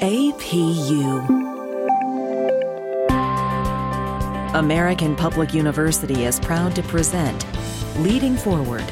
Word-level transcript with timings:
APU. 0.00 1.26
American 4.54 5.16
Public 5.16 5.52
University 5.52 6.24
is 6.24 6.38
proud 6.38 6.76
to 6.76 6.84
present 6.84 7.44
Leading 7.96 8.36
Forward. 8.36 8.84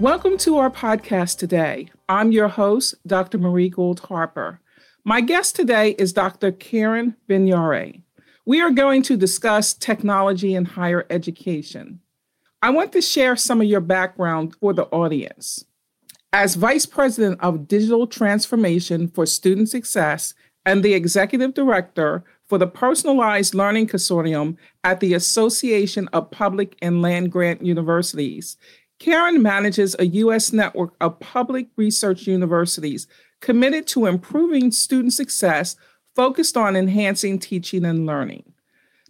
Welcome 0.00 0.38
to 0.38 0.56
our 0.56 0.70
podcast 0.70 1.36
today. 1.36 1.90
I'm 2.08 2.32
your 2.32 2.48
host, 2.48 2.94
Dr. 3.06 3.36
Marie 3.36 3.68
Gould 3.68 4.00
Harper. 4.00 4.62
My 5.04 5.20
guest 5.20 5.54
today 5.54 5.90
is 5.98 6.14
Dr. 6.14 6.50
Karen 6.50 7.14
Vignare. 7.28 8.00
We 8.46 8.62
are 8.62 8.70
going 8.70 9.02
to 9.02 9.18
discuss 9.18 9.74
technology 9.74 10.54
in 10.54 10.64
higher 10.64 11.04
education. 11.10 12.00
I 12.62 12.70
want 12.70 12.92
to 12.92 13.02
share 13.02 13.36
some 13.36 13.60
of 13.60 13.66
your 13.66 13.80
background 13.80 14.56
for 14.56 14.72
the 14.72 14.84
audience. 14.86 15.64
As 16.32 16.54
Vice 16.54 16.86
President 16.86 17.40
of 17.40 17.68
Digital 17.68 18.06
Transformation 18.06 19.08
for 19.08 19.26
Student 19.26 19.68
Success 19.68 20.34
and 20.64 20.82
the 20.82 20.94
Executive 20.94 21.54
Director 21.54 22.24
for 22.48 22.58
the 22.58 22.66
Personalized 22.66 23.54
Learning 23.54 23.86
Consortium 23.86 24.56
at 24.84 25.00
the 25.00 25.14
Association 25.14 26.08
of 26.12 26.30
Public 26.30 26.76
and 26.80 27.02
Land 27.02 27.30
Grant 27.30 27.64
Universities, 27.64 28.56
Karen 28.98 29.42
manages 29.42 29.94
a 29.98 30.06
U.S. 30.06 30.52
network 30.52 30.94
of 31.00 31.20
public 31.20 31.68
research 31.76 32.26
universities 32.26 33.06
committed 33.40 33.86
to 33.88 34.06
improving 34.06 34.72
student 34.72 35.12
success 35.12 35.76
focused 36.14 36.56
on 36.56 36.74
enhancing 36.74 37.38
teaching 37.38 37.84
and 37.84 38.06
learning. 38.06 38.54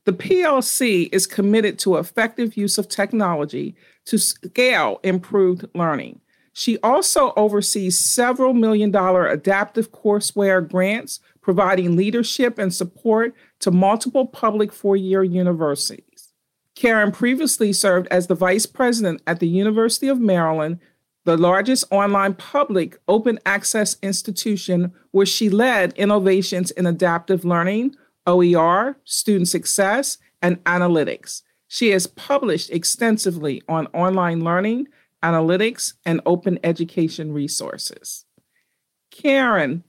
The 0.07 0.13
PLC 0.13 1.09
is 1.11 1.27
committed 1.27 1.81
to 1.81 1.97
effective 1.97 2.57
use 2.57 2.79
of 2.79 2.89
technology 2.89 3.75
to 4.05 4.19
scale 4.19 5.01
improved 5.03 5.67
learning. 5.75 6.21
She 6.53 6.79
also 6.79 7.33
oversees 7.37 7.99
several 7.99 8.55
million 8.55 8.93
dollar 8.93 9.27
adaptive 9.27 9.91
courseware 9.91 10.67
grants, 10.67 11.19
providing 11.41 11.97
leadership 11.97 12.57
and 12.57 12.73
support 12.73 13.35
to 13.59 13.73
multiple 13.73 14.27
public 14.27 14.73
four 14.73 14.97
year 14.97 15.25
universities. 15.25 16.33
Karen 16.77 17.11
previously 17.11 17.73
served 17.73 18.07
as 18.09 18.29
the 18.29 18.35
vice 18.37 18.65
president 18.65 19.23
at 19.27 19.41
the 19.41 19.49
University 19.49 20.07
of 20.07 20.21
Maryland, 20.21 20.79
the 21.25 21.37
largest 21.37 21.85
online 21.91 22.35
public 22.35 22.97
open 23.09 23.41
access 23.45 23.97
institution, 24.03 24.93
where 25.11 25.27
she 25.27 25.51
led 25.51 25.93
innovations 25.95 26.71
in 26.71 26.87
adaptive 26.87 27.45
learning, 27.45 27.97
OER, 28.27 28.97
student 29.05 29.49
success, 29.49 30.19
and 30.43 30.63
analytics. 30.65 31.43
She 31.69 31.91
has 31.91 32.07
published 32.07 32.71
extensively 32.71 33.63
on 33.69 33.87
online 33.89 34.43
learning, 34.43 34.89
analytics, 35.23 35.95
and 36.05 36.21
open 36.27 36.59
education 36.63 37.33
resources. 37.33 38.25
Karen, 39.11 39.83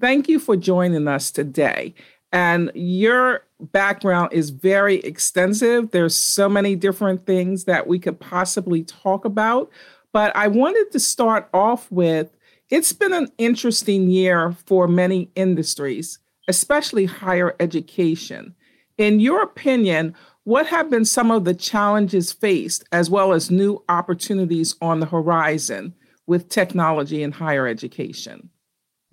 thank 0.00 0.28
you 0.28 0.38
for 0.38 0.56
joining 0.56 1.08
us 1.08 1.30
today. 1.30 1.94
And 2.32 2.70
your 2.74 3.44
background 3.60 4.32
is 4.32 4.50
very 4.50 4.96
extensive. 4.96 5.90
There's 5.90 6.16
so 6.16 6.48
many 6.48 6.74
different 6.74 7.26
things 7.26 7.64
that 7.64 7.86
we 7.86 7.98
could 7.98 8.18
possibly 8.18 8.84
talk 8.84 9.24
about. 9.24 9.70
But 10.12 10.34
I 10.36 10.48
wanted 10.48 10.90
to 10.92 11.00
start 11.00 11.48
off 11.54 11.90
with 11.90 12.34
it's 12.70 12.92
been 12.92 13.12
an 13.12 13.30
interesting 13.36 14.08
year 14.08 14.56
for 14.66 14.88
many 14.88 15.30
industries 15.34 16.18
especially 16.48 17.06
higher 17.06 17.54
education. 17.60 18.54
In 18.98 19.20
your 19.20 19.42
opinion, 19.42 20.14
what 20.44 20.66
have 20.66 20.90
been 20.90 21.04
some 21.04 21.30
of 21.30 21.44
the 21.44 21.54
challenges 21.54 22.32
faced 22.32 22.84
as 22.92 23.08
well 23.08 23.32
as 23.32 23.50
new 23.50 23.82
opportunities 23.88 24.74
on 24.80 25.00
the 25.00 25.06
horizon 25.06 25.94
with 26.26 26.48
technology 26.48 27.22
in 27.22 27.32
higher 27.32 27.66
education? 27.66 28.50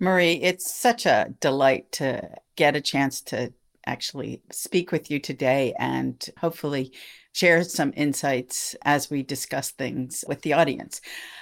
Marie, 0.00 0.40
it's 0.42 0.72
such 0.72 1.06
a 1.06 1.34
delight 1.40 1.92
to 1.92 2.28
get 2.56 2.74
a 2.74 2.80
chance 2.80 3.20
to 3.20 3.52
actually 3.86 4.42
speak 4.50 4.92
with 4.92 5.10
you 5.10 5.18
today 5.18 5.74
and 5.78 6.30
hopefully 6.38 6.92
share 7.32 7.62
some 7.64 7.92
insights 7.96 8.74
as 8.82 9.10
we 9.10 9.22
discuss 9.22 9.70
things 9.70 10.24
with 10.26 10.42
the 10.42 10.52
audience. 10.52 11.00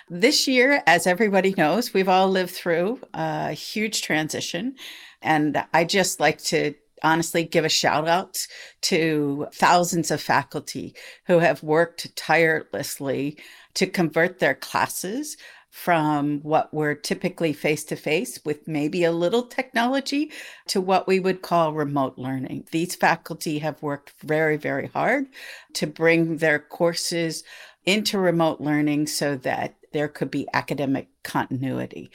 This 0.09 0.47
year, 0.47 0.83
as 0.87 1.07
everybody 1.07 1.55
knows, 1.57 1.95
we've 1.95 2.09
all 2.09 2.29
lived 2.29 2.51
through 2.53 3.01
a 3.15 3.53
huge 3.53 4.03
transition 4.03 4.75
and 5.23 5.65
I 5.73 5.85
just 5.85 6.21
like 6.21 6.39
to 6.45 6.75
honestly 7.03 7.45
give 7.45 7.65
a 7.65 7.69
shout 7.69 8.09
out 8.09 8.39
to 8.83 9.47
thousands 9.53 10.11
of 10.11 10.21
faculty 10.21 10.95
who 11.27 11.39
have 11.39 11.63
worked 11.63 12.15
tirelessly 12.17 13.39
to 13.75 13.87
convert 13.87 14.39
their 14.39 14.55
classes 14.55 15.37
from 15.71 16.41
what 16.41 16.73
we're 16.73 16.95
typically 16.95 17.53
face 17.53 17.85
to 17.85 17.97
face 17.97 18.41
with 18.45 18.67
maybe 18.67 19.05
a 19.05 19.13
little 19.13 19.43
technology 19.43 20.31
to 20.67 20.81
what 20.81 21.07
we 21.07 21.21
would 21.21 21.43
call 21.43 21.73
remote 21.73 22.17
learning. 22.17 22.67
These 22.73 22.95
faculty 22.95 23.59
have 23.59 23.83
worked 23.83 24.13
very, 24.21 24.57
very 24.57 24.87
hard 24.89 25.27
to 25.75 25.87
bring 25.87 26.39
their 26.39 26.59
courses 26.59 27.45
into 27.85 28.19
remote 28.19 28.61
learning 28.61 29.07
so 29.07 29.37
that 29.37 29.75
there 29.93 30.09
could 30.09 30.31
be 30.31 30.49
academic 30.53 31.09
continuity. 31.23 32.11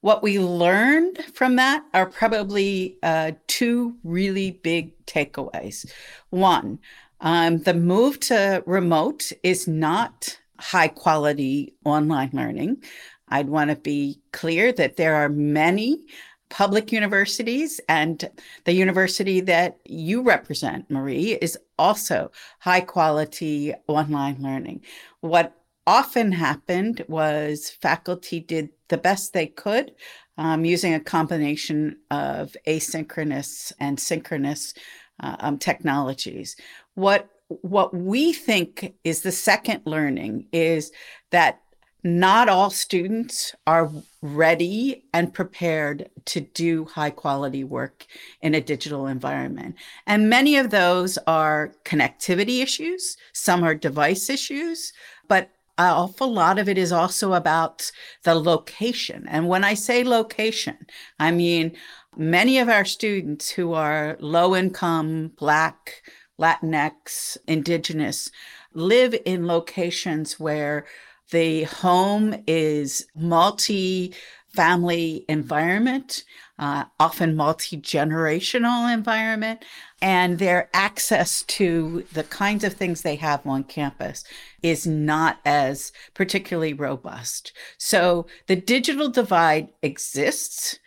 What 0.00 0.22
we 0.22 0.38
learned 0.38 1.24
from 1.34 1.56
that 1.56 1.84
are 1.94 2.06
probably 2.06 2.98
uh, 3.02 3.32
two 3.46 3.96
really 4.04 4.52
big 4.52 5.04
takeaways. 5.06 5.90
One, 6.30 6.78
um, 7.20 7.58
the 7.58 7.74
move 7.74 8.20
to 8.20 8.62
remote 8.66 9.32
is 9.42 9.66
not 9.66 10.38
high 10.58 10.88
quality 10.88 11.74
online 11.84 12.30
learning. 12.32 12.82
I'd 13.28 13.48
want 13.48 13.70
to 13.70 13.76
be 13.76 14.20
clear 14.32 14.72
that 14.72 14.96
there 14.96 15.16
are 15.16 15.28
many 15.28 16.04
public 16.48 16.92
universities 16.92 17.80
and 17.88 18.30
the 18.64 18.72
university 18.72 19.40
that 19.40 19.78
you 19.84 20.22
represent, 20.22 20.88
Marie, 20.90 21.32
is 21.32 21.58
also 21.78 22.30
high 22.60 22.80
quality 22.80 23.74
online 23.88 24.36
learning. 24.40 24.82
What 25.20 25.54
often 25.86 26.32
happened 26.32 27.04
was 27.08 27.70
faculty 27.70 28.40
did 28.40 28.70
the 28.88 28.98
best 28.98 29.32
they 29.32 29.46
could 29.46 29.92
um, 30.38 30.64
using 30.64 30.94
a 30.94 31.00
combination 31.00 31.98
of 32.10 32.56
asynchronous 32.66 33.72
and 33.80 33.98
synchronous 33.98 34.74
uh, 35.20 35.36
um, 35.40 35.58
technologies. 35.58 36.56
What 36.94 37.28
what 37.48 37.94
we 37.94 38.32
think 38.32 38.94
is 39.04 39.22
the 39.22 39.32
second 39.32 39.82
learning 39.84 40.46
is 40.52 40.90
that 41.30 41.60
not 42.02 42.48
all 42.48 42.70
students 42.70 43.54
are 43.66 43.90
ready 44.22 45.04
and 45.12 45.34
prepared 45.34 46.08
to 46.24 46.40
do 46.40 46.84
high 46.84 47.10
quality 47.10 47.64
work 47.64 48.06
in 48.40 48.54
a 48.54 48.60
digital 48.60 49.08
environment. 49.08 49.74
And 50.06 50.30
many 50.30 50.56
of 50.56 50.70
those 50.70 51.18
are 51.26 51.72
connectivity 51.84 52.62
issues, 52.62 53.16
some 53.32 53.64
are 53.64 53.74
device 53.74 54.30
issues, 54.30 54.92
but 55.26 55.50
an 55.78 55.90
awful 55.90 56.32
lot 56.32 56.58
of 56.58 56.68
it 56.68 56.78
is 56.78 56.92
also 56.92 57.32
about 57.32 57.90
the 58.22 58.34
location. 58.34 59.26
And 59.28 59.48
when 59.48 59.64
I 59.64 59.74
say 59.74 60.04
location, 60.04 60.86
I 61.18 61.32
mean 61.32 61.76
many 62.16 62.58
of 62.58 62.68
our 62.68 62.84
students 62.84 63.50
who 63.50 63.72
are 63.72 64.16
low 64.20 64.56
income, 64.56 65.32
Black, 65.36 66.02
Latinx, 66.38 67.36
Indigenous 67.46 68.30
live 68.74 69.14
in 69.24 69.46
locations 69.46 70.38
where 70.38 70.86
the 71.30 71.64
home 71.64 72.42
is 72.46 73.06
multi 73.16 74.14
family 74.56 75.24
environment, 75.28 76.24
uh, 76.58 76.84
often 76.98 77.36
multi 77.36 77.76
generational 77.76 78.92
environment, 78.92 79.64
and 80.00 80.38
their 80.38 80.70
access 80.72 81.42
to 81.42 82.04
the 82.12 82.24
kinds 82.24 82.64
of 82.64 82.72
things 82.72 83.02
they 83.02 83.16
have 83.16 83.46
on 83.46 83.64
campus 83.64 84.24
is 84.62 84.86
not 84.86 85.38
as 85.44 85.92
particularly 86.14 86.72
robust. 86.72 87.52
So 87.76 88.26
the 88.46 88.56
digital 88.56 89.10
divide 89.10 89.68
exists, 89.82 90.78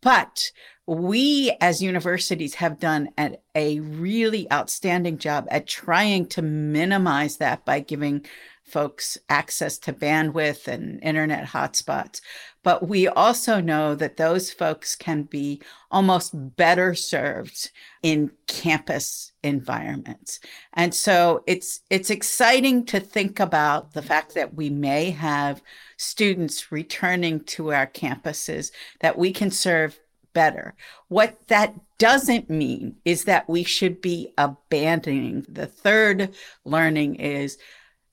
but 0.00 0.52
we 0.86 1.56
as 1.60 1.82
universities 1.82 2.54
have 2.54 2.78
done 2.78 3.08
a, 3.18 3.36
a 3.54 3.80
really 3.80 4.50
outstanding 4.52 5.18
job 5.18 5.46
at 5.50 5.66
trying 5.66 6.26
to 6.26 6.42
minimize 6.42 7.38
that 7.38 7.64
by 7.64 7.80
giving 7.80 8.24
folks 8.62 9.16
access 9.28 9.78
to 9.78 9.92
bandwidth 9.92 10.66
and 10.66 11.02
internet 11.02 11.46
hotspots. 11.46 12.20
But 12.64 12.88
we 12.88 13.06
also 13.06 13.60
know 13.60 13.94
that 13.94 14.16
those 14.16 14.50
folks 14.50 14.96
can 14.96 15.22
be 15.22 15.62
almost 15.90 16.32
better 16.56 16.94
served 16.94 17.70
in 18.02 18.32
campus 18.48 19.32
environments. 19.44 20.40
And 20.72 20.92
so 20.92 21.44
it's 21.46 21.80
it's 21.90 22.10
exciting 22.10 22.84
to 22.86 22.98
think 22.98 23.38
about 23.38 23.92
the 23.92 24.02
fact 24.02 24.34
that 24.34 24.54
we 24.54 24.68
may 24.68 25.10
have 25.10 25.62
students 25.96 26.72
returning 26.72 27.44
to 27.44 27.72
our 27.72 27.86
campuses 27.86 28.72
that 28.98 29.16
we 29.16 29.32
can 29.32 29.52
serve 29.52 30.00
better. 30.36 30.74
What 31.08 31.30
that 31.48 31.74
doesn't 31.98 32.50
mean 32.50 32.96
is 33.04 33.24
that 33.24 33.48
we 33.48 33.64
should 33.64 33.96
be 34.00 34.18
abandoning. 34.36 35.46
The 35.48 35.66
third 35.66 36.18
learning 36.64 37.16
is 37.16 37.58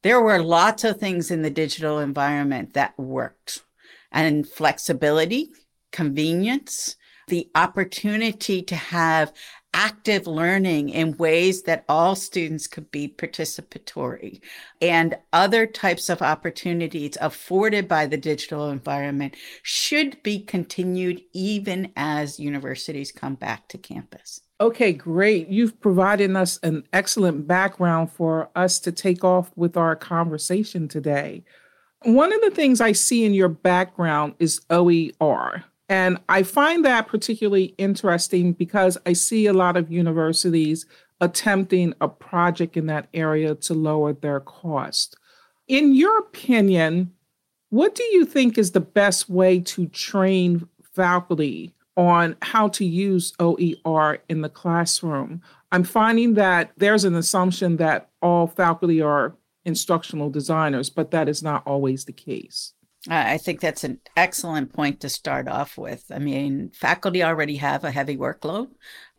There 0.03 0.21
were 0.21 0.43
lots 0.43 0.83
of 0.83 0.99
things 0.99 1.31
in 1.31 1.41
the 1.41 1.49
digital 1.49 1.99
environment 1.99 2.73
that 2.73 2.97
worked, 2.99 3.63
and 4.11 4.47
flexibility, 4.47 5.51
convenience, 5.91 6.97
the 7.29 7.49
opportunity 7.55 8.61
to 8.63 8.75
have 8.75 9.31
active 9.73 10.27
learning 10.27 10.89
in 10.89 11.17
ways 11.17 11.63
that 11.63 11.83
all 11.89 12.15
students 12.15 12.67
could 12.67 12.89
be 12.91 13.07
participatory 13.07 14.41
and 14.81 15.17
other 15.31 15.65
types 15.65 16.09
of 16.09 16.21
opportunities 16.21 17.17
afforded 17.19 17.87
by 17.87 18.05
the 18.05 18.17
digital 18.17 18.69
environment 18.69 19.35
should 19.61 20.21
be 20.23 20.39
continued 20.39 21.21
even 21.33 21.91
as 21.95 22.39
universities 22.39 23.11
come 23.11 23.35
back 23.35 23.67
to 23.67 23.77
campus. 23.77 24.41
Okay, 24.61 24.93
great. 24.93 25.49
You've 25.49 25.81
provided 25.81 26.35
us 26.35 26.59
an 26.63 26.83
excellent 26.93 27.47
background 27.47 28.11
for 28.11 28.49
us 28.55 28.79
to 28.79 28.91
take 28.91 29.23
off 29.23 29.51
with 29.55 29.75
our 29.75 29.95
conversation 29.95 30.87
today. 30.87 31.43
One 32.03 32.31
of 32.31 32.41
the 32.41 32.51
things 32.51 32.79
I 32.79 32.91
see 32.91 33.25
in 33.25 33.33
your 33.33 33.49
background 33.49 34.35
is 34.39 34.61
OER. 34.69 35.63
And 35.94 36.18
I 36.28 36.42
find 36.42 36.84
that 36.86 37.06
particularly 37.06 37.75
interesting 37.78 38.54
because 38.54 38.98
I 39.06 39.13
see 39.13 39.45
a 39.45 39.54
lot 39.54 39.78
of 39.78 39.92
universities 39.92 40.88
attempting 41.22 41.94
a 42.01 42.07
project 42.07 42.75
in 42.75 42.88
that 42.88 43.10
area 43.13 43.54
to 43.54 43.75
lower 43.75 44.12
their 44.13 44.40
cost. 44.40 45.16
In 45.68 45.94
your 45.94 46.18
opinion, 46.18 47.13
what 47.69 47.94
do 47.94 48.01
you 48.06 48.25
think 48.25 48.57
is 48.57 48.72
the 48.72 48.80
best 48.80 49.30
way 49.30 49.60
to 49.60 49.86
train 49.86 50.68
faculty 50.95 51.75
on 51.95 52.38
how 52.42 52.69
to 52.69 52.84
use 52.84 53.34
OER 53.40 54.18
in 54.28 54.42
the 54.42 54.50
classroom? 54.50 55.44
I'm 55.72 55.84
finding 55.84 56.34
that 56.34 56.72
there's 56.75 57.04
an 57.04 57.13
assumption 57.13 57.78
that 57.78 58.10
all 58.19 58.48
faculty 58.48 59.00
are 59.00 59.36
instructional 59.63 60.31
designers, 60.31 60.90
but 60.90 61.12
that 61.12 61.30
is 61.30 61.44
not 61.44 61.62
always 61.68 62.06
the 62.06 62.13
case. 62.13 62.74
I 63.09 63.38
think 63.38 63.59
that's 63.59 63.83
an 63.83 64.00
excellent 64.15 64.71
point 64.71 65.01
to 65.01 65.09
start 65.09 65.50
off 65.50 65.77
with. 65.77 66.05
I 66.09 66.19
mean, 66.19 66.71
faculty 66.73 67.21
already 67.21 67.57
have 67.57 67.83
a 67.83 67.91
heavy 67.91 68.15
workload. 68.15 68.69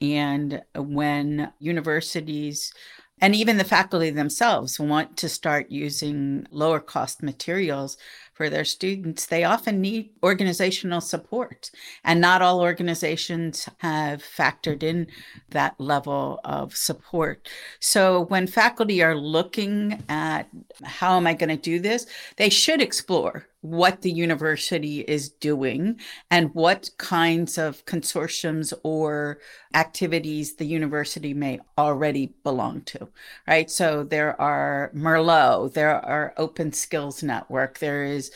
And 0.01 0.63
when 0.75 1.53
universities 1.59 2.73
and 3.21 3.35
even 3.35 3.59
the 3.59 3.65
faculty 3.65 4.11
themselves 4.11 4.81
want 4.81 5.17
to 5.19 5.29
start 5.29 5.71
using 5.71 6.47
lower 6.51 6.81
cost 6.81 7.23
materials, 7.23 7.97
for 8.35 8.51
their 8.51 8.65
students, 8.65 9.27
they 9.27 9.45
often 9.45 9.81
need 9.81 10.11
organizational 10.23 11.01
support. 11.01 11.71
And 12.03 12.21
not 12.21 12.43
all 12.43 12.61
organizations 12.61 13.69
have 13.79 14.23
factored 14.23 14.83
in 14.83 15.07
that 15.51 15.81
level 15.81 16.41
of 16.45 16.77
support. 16.77 17.49
So 17.81 18.25
when 18.27 18.47
faculty 18.47 19.03
are 19.03 19.17
looking 19.17 20.03
at 20.09 20.49
how 20.83 21.17
am 21.17 21.27
I 21.27 21.35
going 21.35 21.49
to 21.49 21.57
do 21.57 21.79
this, 21.79 22.07
they 22.37 22.51
should 22.51 22.83
explore 22.83 23.47
what 23.65 24.03
the 24.03 24.13
university 24.13 25.01
is 25.01 25.31
doing 25.31 25.99
and 26.31 26.55
what 26.55 26.91
kinds 26.99 27.57
of 27.57 27.83
consortiums 27.87 28.75
or 28.83 29.39
activities 29.73 30.57
the 30.57 30.67
university 30.67 31.33
may 31.33 31.59
already 31.79 32.35
belong 32.45 32.83
to 32.83 33.09
right 33.49 33.71
so 33.71 34.05
there 34.05 34.39
are 34.39 34.93
merlot 34.95 35.73
there 35.73 35.97
are 36.05 36.35
open 36.37 36.75
skills 36.75 37.23
network 37.23 37.79
there 37.79 38.05
is 38.05 38.31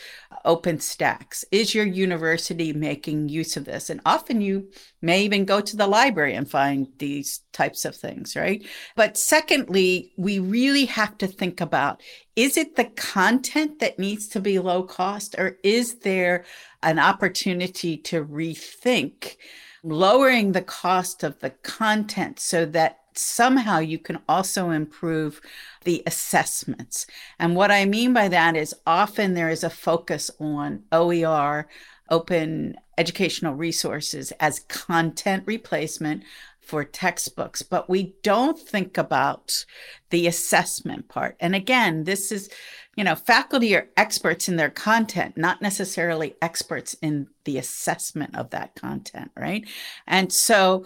OpenStax? 0.45 1.43
Is 1.51 1.75
your 1.75 1.85
university 1.85 2.73
making 2.73 3.29
use 3.29 3.57
of 3.57 3.65
this? 3.65 3.89
And 3.89 4.01
often 4.05 4.41
you 4.41 4.69
may 5.01 5.23
even 5.23 5.45
go 5.45 5.61
to 5.61 5.75
the 5.75 5.87
library 5.87 6.33
and 6.33 6.49
find 6.49 6.87
these 6.97 7.41
types 7.53 7.85
of 7.85 7.95
things, 7.95 8.35
right? 8.35 8.65
But 8.95 9.17
secondly, 9.17 10.11
we 10.17 10.39
really 10.39 10.85
have 10.85 11.17
to 11.19 11.27
think 11.27 11.61
about 11.61 12.01
is 12.35 12.55
it 12.55 12.75
the 12.75 12.85
content 12.85 13.79
that 13.79 13.99
needs 13.99 14.27
to 14.29 14.39
be 14.39 14.59
low 14.59 14.83
cost, 14.83 15.35
or 15.37 15.57
is 15.63 15.99
there 15.99 16.45
an 16.83 16.99
opportunity 16.99 17.97
to 17.97 18.23
rethink? 18.23 19.35
lowering 19.83 20.51
the 20.51 20.61
cost 20.61 21.23
of 21.23 21.39
the 21.39 21.49
content 21.49 22.39
so 22.39 22.65
that 22.65 22.99
somehow 23.13 23.79
you 23.79 23.99
can 23.99 24.19
also 24.27 24.69
improve 24.69 25.41
the 25.83 26.03
assessments. 26.05 27.05
And 27.37 27.55
what 27.55 27.71
I 27.71 27.85
mean 27.85 28.13
by 28.13 28.27
that 28.29 28.55
is 28.55 28.75
often 28.85 29.33
there 29.33 29.49
is 29.49 29.63
a 29.63 29.69
focus 29.69 30.31
on 30.39 30.83
OER, 30.91 31.67
open 32.09 32.75
educational 32.97 33.55
resources, 33.55 34.31
as 34.39 34.59
content 34.67 35.43
replacement 35.45 36.23
for 36.69 36.83
textbooks, 36.83 37.63
but 37.63 37.89
we 37.89 38.13
don't 38.21 38.59
think 38.59 38.97
about 38.97 39.65
the 40.11 40.27
assessment 40.27 41.07
part. 41.09 41.35
And 41.39 41.55
again, 41.55 42.03
this 42.03 42.31
is, 42.31 42.49
you 42.95 43.03
know, 43.03 43.15
faculty 43.15 43.75
are 43.75 43.89
experts 43.97 44.47
in 44.47 44.55
their 44.55 44.69
content, 44.69 45.35
not 45.35 45.63
necessarily 45.63 46.35
experts 46.43 46.93
in 47.01 47.27
the 47.45 47.57
assessment 47.57 48.35
of 48.35 48.51
that 48.51 48.75
content, 48.75 49.31
right? 49.35 49.67
And 50.05 50.31
so, 50.31 50.85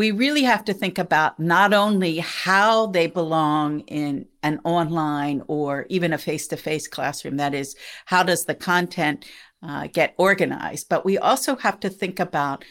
we 0.00 0.12
really 0.12 0.44
have 0.44 0.64
to 0.64 0.72
think 0.72 0.96
about 0.96 1.38
not 1.38 1.74
only 1.74 2.20
how 2.20 2.86
they 2.86 3.06
belong 3.06 3.80
in 3.80 4.24
an 4.42 4.58
online 4.64 5.42
or 5.46 5.84
even 5.90 6.14
a 6.14 6.16
face 6.16 6.48
to 6.48 6.56
face 6.56 6.88
classroom, 6.88 7.36
that 7.36 7.52
is, 7.52 7.76
how 8.06 8.22
does 8.22 8.46
the 8.46 8.54
content 8.54 9.26
uh, 9.62 9.88
get 9.88 10.14
organized, 10.16 10.88
but 10.88 11.04
we 11.04 11.18
also 11.18 11.54
have 11.54 11.78
to 11.78 11.90
think 11.90 12.18
about 12.18 12.64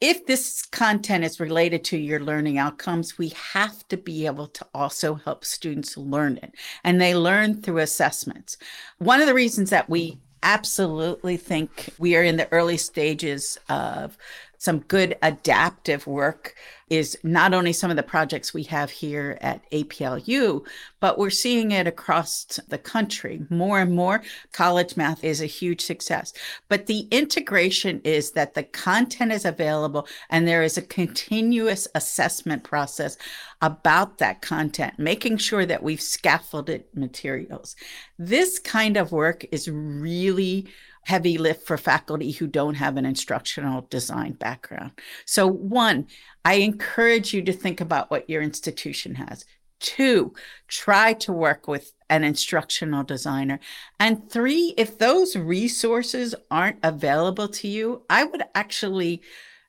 if 0.00 0.26
this 0.26 0.66
content 0.66 1.22
is 1.22 1.38
related 1.38 1.84
to 1.84 1.96
your 1.96 2.18
learning 2.18 2.58
outcomes, 2.58 3.18
we 3.18 3.28
have 3.52 3.86
to 3.86 3.96
be 3.96 4.26
able 4.26 4.48
to 4.48 4.66
also 4.74 5.14
help 5.14 5.44
students 5.44 5.96
learn 5.96 6.38
it. 6.42 6.56
And 6.82 7.00
they 7.00 7.14
learn 7.14 7.62
through 7.62 7.78
assessments. 7.78 8.56
One 8.98 9.20
of 9.20 9.28
the 9.28 9.34
reasons 9.34 9.70
that 9.70 9.88
we 9.88 10.18
absolutely 10.42 11.36
think 11.36 11.90
we 11.98 12.16
are 12.16 12.24
in 12.24 12.36
the 12.36 12.50
early 12.52 12.78
stages 12.78 13.58
of 13.68 14.18
some 14.64 14.78
good 14.78 15.14
adaptive 15.20 16.06
work 16.06 16.54
is 16.88 17.18
not 17.22 17.52
only 17.52 17.72
some 17.72 17.90
of 17.90 17.98
the 17.98 18.02
projects 18.02 18.54
we 18.54 18.62
have 18.62 18.90
here 18.90 19.36
at 19.42 19.70
APLU, 19.72 20.66
but 21.00 21.18
we're 21.18 21.28
seeing 21.28 21.70
it 21.70 21.86
across 21.86 22.44
the 22.68 22.78
country 22.78 23.42
more 23.50 23.80
and 23.80 23.94
more. 23.94 24.22
College 24.52 24.96
math 24.96 25.22
is 25.22 25.42
a 25.42 25.46
huge 25.46 25.82
success. 25.82 26.32
But 26.70 26.86
the 26.86 27.00
integration 27.10 28.00
is 28.04 28.30
that 28.32 28.54
the 28.54 28.62
content 28.62 29.32
is 29.32 29.44
available 29.44 30.08
and 30.30 30.48
there 30.48 30.62
is 30.62 30.78
a 30.78 30.82
continuous 30.82 31.86
assessment 31.94 32.64
process 32.64 33.18
about 33.60 34.16
that 34.18 34.40
content, 34.40 34.98
making 34.98 35.36
sure 35.36 35.66
that 35.66 35.82
we've 35.82 36.00
scaffolded 36.00 36.84
materials. 36.94 37.76
This 38.18 38.58
kind 38.58 38.96
of 38.96 39.12
work 39.12 39.44
is 39.52 39.68
really 39.68 40.68
heavy 41.04 41.38
lift 41.38 41.66
for 41.66 41.76
faculty 41.76 42.32
who 42.32 42.46
don't 42.46 42.74
have 42.74 42.96
an 42.96 43.04
instructional 43.04 43.86
design 43.90 44.32
background. 44.32 44.92
So, 45.26 45.46
one, 45.46 46.06
I 46.44 46.54
encourage 46.54 47.32
you 47.32 47.42
to 47.42 47.52
think 47.52 47.80
about 47.80 48.10
what 48.10 48.28
your 48.28 48.42
institution 48.42 49.14
has. 49.16 49.44
Two, 49.80 50.32
try 50.68 51.12
to 51.14 51.32
work 51.32 51.68
with 51.68 51.92
an 52.08 52.24
instructional 52.24 53.02
designer. 53.02 53.60
And 54.00 54.30
three, 54.30 54.74
if 54.78 54.98
those 54.98 55.36
resources 55.36 56.34
aren't 56.50 56.78
available 56.82 57.48
to 57.48 57.68
you, 57.68 58.02
I 58.08 58.24
would 58.24 58.44
actually 58.54 59.22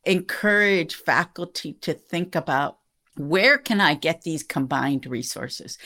encourage 0.06 0.96
faculty 0.96 1.74
to 1.82 1.94
think 1.94 2.36
about 2.36 2.78
where 3.18 3.58
can 3.58 3.82
I 3.82 3.94
get 3.96 4.22
these 4.22 4.44
combined 4.44 5.06
resources? 5.06 5.78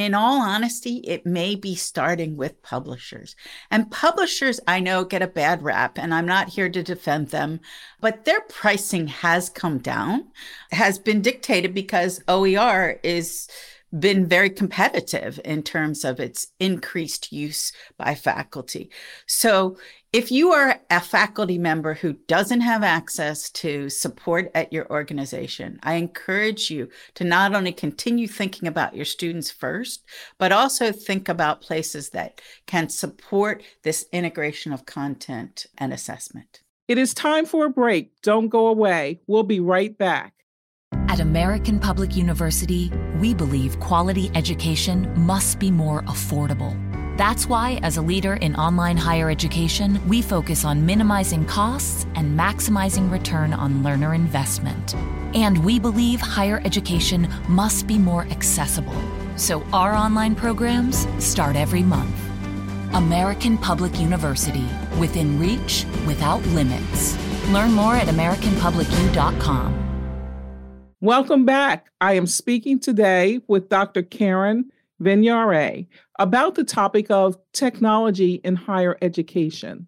In 0.00 0.14
all 0.14 0.40
honesty, 0.40 0.96
it 0.98 1.26
may 1.26 1.54
be 1.54 1.74
starting 1.74 2.36
with 2.36 2.62
publishers. 2.62 3.36
And 3.70 3.90
publishers, 3.90 4.60
I 4.66 4.80
know, 4.80 5.04
get 5.04 5.22
a 5.22 5.26
bad 5.26 5.62
rap, 5.62 5.98
and 5.98 6.14
I'm 6.14 6.26
not 6.26 6.48
here 6.48 6.68
to 6.68 6.82
defend 6.82 7.28
them, 7.28 7.60
but 8.00 8.24
their 8.24 8.40
pricing 8.42 9.06
has 9.08 9.48
come 9.48 9.78
down, 9.78 10.28
has 10.72 10.98
been 10.98 11.22
dictated 11.22 11.74
because 11.74 12.22
OER 12.26 12.98
is 13.02 13.48
been 13.98 14.26
very 14.28 14.50
competitive 14.50 15.40
in 15.44 15.62
terms 15.62 16.04
of 16.04 16.20
its 16.20 16.48
increased 16.60 17.32
use 17.32 17.72
by 17.96 18.14
faculty. 18.14 18.88
So 19.26 19.76
if 20.12 20.32
you 20.32 20.50
are 20.50 20.80
a 20.90 21.00
faculty 21.00 21.56
member 21.56 21.94
who 21.94 22.14
doesn't 22.26 22.62
have 22.62 22.82
access 22.82 23.48
to 23.48 23.88
support 23.88 24.50
at 24.56 24.72
your 24.72 24.90
organization, 24.90 25.78
I 25.84 25.94
encourage 25.94 26.68
you 26.68 26.88
to 27.14 27.22
not 27.22 27.54
only 27.54 27.70
continue 27.70 28.26
thinking 28.26 28.66
about 28.66 28.96
your 28.96 29.04
students 29.04 29.52
first, 29.52 30.04
but 30.36 30.50
also 30.50 30.90
think 30.90 31.28
about 31.28 31.60
places 31.60 32.10
that 32.10 32.40
can 32.66 32.88
support 32.88 33.62
this 33.84 34.06
integration 34.12 34.72
of 34.72 34.84
content 34.84 35.66
and 35.78 35.92
assessment. 35.92 36.62
It 36.88 36.98
is 36.98 37.14
time 37.14 37.46
for 37.46 37.66
a 37.66 37.70
break. 37.70 38.20
Don't 38.20 38.48
go 38.48 38.66
away. 38.66 39.20
We'll 39.28 39.44
be 39.44 39.60
right 39.60 39.96
back. 39.96 40.34
At 41.06 41.20
American 41.20 41.78
Public 41.78 42.16
University, 42.16 42.90
we 43.20 43.32
believe 43.32 43.78
quality 43.78 44.28
education 44.34 45.12
must 45.16 45.60
be 45.60 45.70
more 45.70 46.02
affordable. 46.02 46.89
That's 47.20 47.46
why, 47.46 47.78
as 47.82 47.98
a 47.98 48.00
leader 48.00 48.36
in 48.36 48.56
online 48.56 48.96
higher 48.96 49.28
education, 49.28 50.00
we 50.08 50.22
focus 50.22 50.64
on 50.64 50.86
minimizing 50.86 51.44
costs 51.44 52.06
and 52.14 52.34
maximizing 52.34 53.12
return 53.12 53.52
on 53.52 53.82
learner 53.82 54.14
investment. 54.14 54.94
And 55.34 55.62
we 55.62 55.78
believe 55.78 56.18
higher 56.22 56.62
education 56.64 57.28
must 57.46 57.86
be 57.86 57.98
more 57.98 58.22
accessible 58.30 58.96
So 59.36 59.62
our 59.70 59.92
online 59.92 60.34
programs 60.34 61.06
start 61.22 61.56
every 61.56 61.82
month. 61.82 62.16
American 62.94 63.58
Public 63.58 64.00
University, 64.00 64.66
within 64.98 65.38
reach, 65.38 65.84
without 66.06 66.40
limits. 66.56 67.18
Learn 67.48 67.72
more 67.72 67.96
at 67.96 68.06
AmericanPublicU.com. 68.06 69.76
Welcome 71.02 71.44
back. 71.44 71.90
I 72.00 72.14
am 72.14 72.26
speaking 72.26 72.78
today 72.78 73.42
with 73.46 73.68
Dr. 73.68 74.00
Karen 74.00 74.72
Vignare 75.00 75.86
about 76.18 76.54
the 76.54 76.64
topic 76.64 77.10
of 77.10 77.38
technology 77.52 78.40
in 78.44 78.56
higher 78.56 78.96
education. 79.02 79.86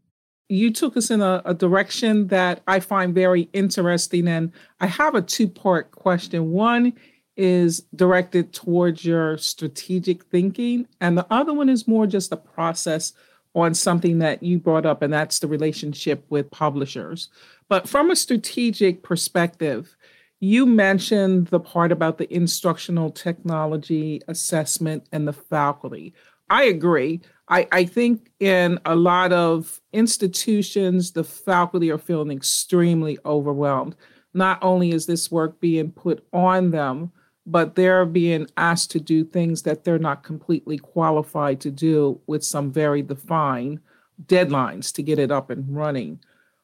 You 0.48 0.70
took 0.70 0.96
us 0.96 1.10
in 1.10 1.22
a, 1.22 1.42
a 1.44 1.54
direction 1.54 2.28
that 2.28 2.62
I 2.66 2.80
find 2.80 3.14
very 3.14 3.48
interesting, 3.52 4.28
and 4.28 4.52
I 4.80 4.86
have 4.86 5.14
a 5.14 5.22
two 5.22 5.48
part 5.48 5.90
question. 5.92 6.50
One 6.50 6.92
is 7.36 7.80
directed 7.94 8.52
towards 8.52 9.04
your 9.04 9.38
strategic 9.38 10.24
thinking, 10.24 10.86
and 11.00 11.16
the 11.16 11.26
other 11.30 11.54
one 11.54 11.68
is 11.68 11.88
more 11.88 12.06
just 12.06 12.32
a 12.32 12.36
process 12.36 13.12
on 13.54 13.74
something 13.74 14.18
that 14.18 14.42
you 14.42 14.58
brought 14.58 14.86
up, 14.86 15.02
and 15.02 15.12
that's 15.12 15.38
the 15.38 15.46
relationship 15.46 16.24
with 16.30 16.50
publishers. 16.50 17.28
But 17.68 17.88
from 17.88 18.10
a 18.10 18.16
strategic 18.16 19.02
perspective, 19.02 19.96
you 20.42 20.66
mentioned 20.66 21.46
the 21.46 21.60
part 21.60 21.92
about 21.92 22.18
the 22.18 22.34
instructional 22.34 23.12
technology 23.12 24.20
assessment 24.26 25.06
and 25.12 25.28
the 25.28 25.32
faculty. 25.32 26.12
I 26.50 26.64
agree. 26.64 27.20
I, 27.48 27.68
I 27.70 27.84
think 27.84 28.32
in 28.40 28.80
a 28.84 28.96
lot 28.96 29.32
of 29.32 29.80
institutions, 29.92 31.12
the 31.12 31.22
faculty 31.22 31.92
are 31.92 31.98
feeling 31.98 32.32
extremely 32.36 33.20
overwhelmed. 33.24 33.94
Not 34.34 34.58
only 34.62 34.90
is 34.90 35.06
this 35.06 35.30
work 35.30 35.60
being 35.60 35.92
put 35.92 36.26
on 36.32 36.72
them, 36.72 37.12
but 37.46 37.76
they're 37.76 38.04
being 38.04 38.48
asked 38.56 38.90
to 38.90 39.00
do 39.00 39.24
things 39.24 39.62
that 39.62 39.84
they're 39.84 39.96
not 39.96 40.24
completely 40.24 40.76
qualified 40.76 41.60
to 41.60 41.70
do 41.70 42.20
with 42.26 42.42
some 42.42 42.72
very 42.72 43.00
defined 43.00 43.78
deadlines 44.26 44.92
to 44.94 45.04
get 45.04 45.20
it 45.20 45.30
up 45.30 45.50
and 45.50 45.72
running. 45.72 46.18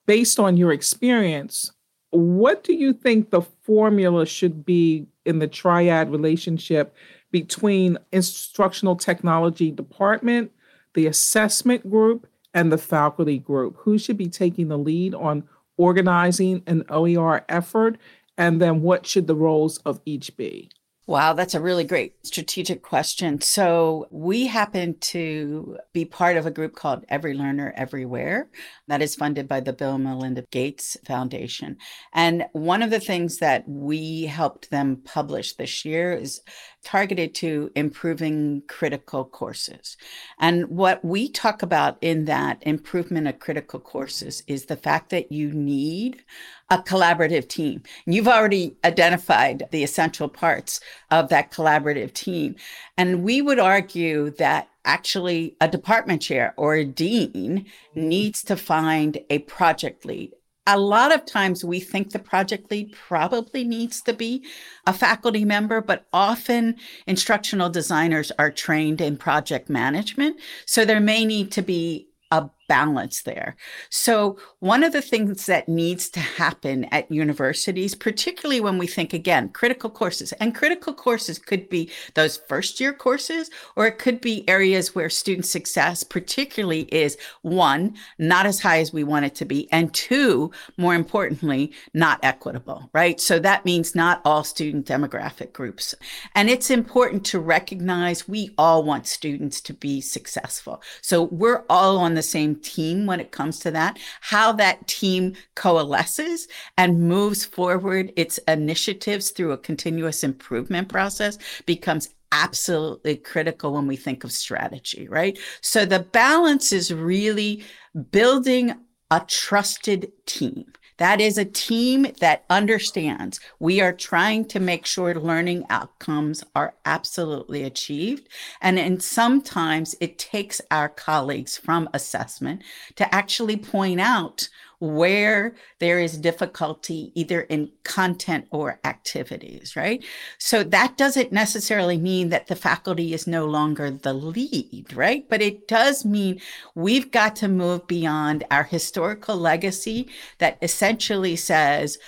Based 0.05 0.41
on 0.41 0.57
your 0.57 0.73
experience, 0.73 1.71
what 2.11 2.65
do 2.65 2.75
you 2.75 2.93
think 2.93 3.31
the 3.31 3.43
formula 3.43 4.27
should 4.27 4.65
be 4.65 5.07
in 5.25 5.39
the 5.39 5.49
triad 5.49 6.11
relationship 6.11 6.95
between 7.31 7.99
instructional 8.13 8.97
technology 8.97 9.71
department, 9.71 10.51
the 10.95 11.07
assessment 11.07 11.89
group, 11.91 12.27
and 12.55 12.73
the 12.73 12.79
faculty 12.79 13.39
group? 13.39 13.77
Who 13.81 13.99
should 13.99 14.17
be 14.17 14.29
taking 14.29 14.69
the 14.69 14.79
lead 14.79 15.15
on 15.15 15.45
organizing 15.77 16.63
an 16.67 16.85
OER 16.89 17.45
effort 17.49 17.99
and 18.39 18.61
then 18.61 18.83
what 18.83 19.05
should 19.05 19.27
the 19.27 19.35
roles 19.35 19.79
of 19.79 20.01
each 20.07 20.37
be? 20.37 20.71
Wow, 21.09 21.33
that's 21.33 21.55
a 21.55 21.61
really 21.63 21.85
great 21.85 22.27
strategic 22.27 22.83
question. 22.83 23.41
So, 23.41 24.09
we 24.11 24.47
happen 24.47 24.99
to 25.01 25.79
be 25.95 26.05
part 26.05 26.37
of 26.37 26.45
a 26.45 26.51
group 26.51 26.75
called 26.75 27.07
Every 27.09 27.33
Learner 27.33 27.73
Everywhere 27.75 28.51
that 28.89 29.01
is 29.01 29.15
funded 29.15 29.49
by 29.49 29.61
the 29.61 29.73
Bill 29.73 29.95
and 29.95 30.05
Melinda 30.05 30.45
Gates 30.51 30.99
Foundation. 31.07 31.79
And 32.13 32.45
one 32.53 32.83
of 32.83 32.91
the 32.91 33.01
things 33.01 33.39
that 33.39 33.67
we 33.67 34.25
helped 34.25 34.69
them 34.71 35.01
publish 35.03 35.55
this 35.55 35.83
year 35.83 36.13
is 36.13 36.43
targeted 36.85 37.35
to 37.35 37.71
improving 37.75 38.63
critical 38.69 39.25
courses. 39.25 39.97
And 40.39 40.69
what 40.69 41.05
we 41.05 41.29
talk 41.29 41.63
about 41.63 41.99
in 42.01 42.25
that 42.27 42.63
improvement 42.63 43.27
of 43.27 43.39
critical 43.39 43.81
courses 43.81 44.43
is 44.47 44.67
the 44.67 44.77
fact 44.77 45.11
that 45.11 45.33
you 45.33 45.53
need 45.53 46.23
a 46.71 46.79
collaborative 46.79 47.49
team. 47.49 47.83
You've 48.07 48.29
already 48.29 48.77
identified 48.85 49.65
the 49.71 49.83
essential 49.83 50.29
parts 50.29 50.81
of 51.11 51.29
that 51.31 51.51
collaborative 51.51 52.13
team. 52.13 52.57
And 52.97 53.23
we 53.23 53.43
would 53.43 53.59
argue 53.59 54.31
that 54.33 54.69
actually 54.85 55.57
a 55.61 55.69
department 55.69 56.23
chair 56.23 56.55
or 56.57 56.75
a 56.75 56.85
dean 56.85 57.67
mm-hmm. 57.67 58.09
needs 58.09 58.43
to 58.45 58.57
find 58.57 59.19
a 59.31 59.39
project 59.41 60.05
lead. 60.05 60.33
A 60.71 60.79
lot 60.79 61.15
of 61.15 61.25
times 61.25 61.65
we 61.65 61.81
think 61.81 62.11
the 62.11 62.19
project 62.19 62.71
lead 62.71 62.93
probably 62.93 63.65
needs 63.65 64.03
to 64.03 64.13
be 64.13 64.45
a 64.87 64.93
faculty 64.93 65.47
member, 65.47 65.81
but 65.81 66.07
often 66.13 66.77
instructional 67.07 67.71
designers 67.71 68.31
are 68.39 68.51
trained 68.51 69.01
in 69.01 69.17
project 69.17 69.71
management. 69.71 70.39
So 70.67 70.85
there 70.85 71.01
may 71.01 71.25
need 71.25 71.51
to 71.53 71.63
be 71.63 72.09
a 72.31 72.51
balance 72.69 73.23
there. 73.23 73.57
So, 73.91 74.39
one 74.61 74.85
of 74.85 74.93
the 74.93 75.03
things 75.03 75.47
that 75.47 75.69
needs 75.69 76.09
to 76.11 76.21
happen 76.21 76.85
at 76.87 77.11
universities, 77.11 77.95
particularly 77.95 78.61
when 78.61 78.79
we 78.79 78.87
think 78.87 79.13
again, 79.13 79.49
critical 79.49 79.91
courses, 79.91 80.33
and 80.33 80.55
critical 80.55 80.93
courses 80.93 81.39
could 81.39 81.69
be 81.69 81.91
those 82.15 82.37
first 82.37 82.79
year 82.79 82.93
courses, 82.93 83.51
or 83.75 83.87
it 83.87 83.99
could 83.99 84.21
be 84.21 84.49
areas 84.49 84.95
where 84.95 85.11
student 85.11 85.47
success, 85.47 86.05
particularly, 86.05 86.83
is 86.83 87.17
one, 87.43 87.95
not 88.19 88.47
as 88.47 88.61
high 88.61 88.81
as 88.81 88.93
we 88.93 89.03
want 89.03 89.25
it 89.25 89.35
to 89.37 89.45
be, 89.45 89.71
and 89.73 89.93
two, 89.95 90.53
more 90.77 90.95
importantly, 90.95 91.73
not 91.95 92.21
equitable, 92.23 92.91
right? 92.93 93.21
So, 93.21 93.39
that 93.39 93.65
means 93.65 93.95
not 93.95 94.21
all 94.25 94.45
student 94.45 94.87
demographic 94.87 95.53
groups. 95.53 95.95
And 96.35 96.51
it's 96.51 96.71
important 96.71 97.25
to 97.27 97.41
recognize 97.41 98.29
we 98.29 98.55
all 98.59 98.83
want 98.83 99.07
students 99.07 99.61
to 99.63 99.73
be 99.73 100.03
successful. 100.03 100.83
So, 101.01 101.23
we're 101.23 101.65
all 101.71 101.97
on 101.97 102.15
the 102.15 102.23
same 102.23 102.58
team 102.63 103.07
when 103.07 103.21
it 103.21 103.33
comes 103.33 103.59
to 103.61 103.71
that, 103.71 103.99
how 104.21 104.53
that 104.53 104.87
team 104.87 105.35
coalesces 105.55 106.49
and 106.77 107.09
moves 107.09 107.45
forward 107.45 108.13
its 108.17 108.39
initiatives 108.49 109.31
through 109.31 109.53
a 109.53 109.59
continuous 109.59 110.25
improvement 110.25 110.89
process 110.89 111.39
becomes 111.67 112.15
absolutely 112.33 113.17
critical 113.17 113.73
when 113.73 113.87
we 113.87 113.97
think 113.97 114.25
of 114.25 114.33
strategy, 114.33 115.09
right? 115.09 115.39
So 115.61 115.85
the 115.85 116.01
balance 116.01 116.73
is 116.73 116.93
really 116.93 117.65
building 118.11 118.75
a 119.11 119.23
trusted 119.27 120.13
team. 120.27 120.67
That 120.99 121.21
is 121.21 121.39
a 121.39 121.45
team 121.45 122.09
that 122.21 122.45
understands 122.51 123.41
we 123.59 123.81
are 123.81 123.93
trying 123.93 124.45
to 124.47 124.61
make 124.61 124.85
sure 124.85 125.15
learning 125.15 125.65
outcomes 125.71 126.45
are 126.55 126.75
absolutely 126.85 127.63
achieved. 127.63 128.29
And, 128.61 128.79
and 128.79 129.03
sometimes 129.03 129.95
it 130.01 130.19
takes 130.19 130.61
our 130.71 130.89
colleagues 130.89 131.57
from 131.57 131.89
assessment 131.95 132.63
to 132.97 133.13
actually 133.15 133.57
point 133.57 134.01
out 134.01 134.49
where 134.81 135.55
there 135.81 135.99
is 135.99 136.17
difficulty 136.19 137.11
either 137.15 137.41
in 137.43 137.71
content 137.83 138.47
or 138.51 138.79
activities, 138.85 139.75
right? 139.75 140.05
So 140.39 140.63
that 140.63 140.97
doesn't 140.97 141.33
necessarily 141.33 141.99
mean 141.99 142.29
that 142.29 142.47
the 142.47 142.57
faculty 142.57 143.13
is 143.13 143.27
no 143.27 143.47
longer 143.47 143.91
the 143.91 144.13
lead, 144.13 144.93
right? 144.95 145.29
But 145.29 145.43
it 145.43 145.67
does 145.67 146.05
mean 146.05 146.41
we've 146.75 147.11
got 147.11 147.35
to 147.37 147.49
move 147.49 147.87
beyond 147.87 148.45
our 148.51 148.65
historical 148.65 149.37
legacy 149.37 150.09
that 150.39 150.59
essentially 150.63 151.35
says, 151.35 151.99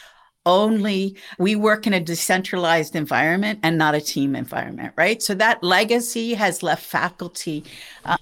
only 0.46 1.16
we 1.38 1.54
work 1.54 1.86
in 1.86 1.92
a 1.92 2.00
decentralized 2.00 2.96
environment 2.96 3.60
and 3.62 3.76
not 3.76 3.94
a 3.94 4.00
team 4.00 4.34
environment, 4.34 4.94
right? 4.96 5.22
So 5.22 5.34
that 5.34 5.62
legacy 5.62 6.34
has 6.34 6.62
left 6.62 6.84
faculty 6.84 7.64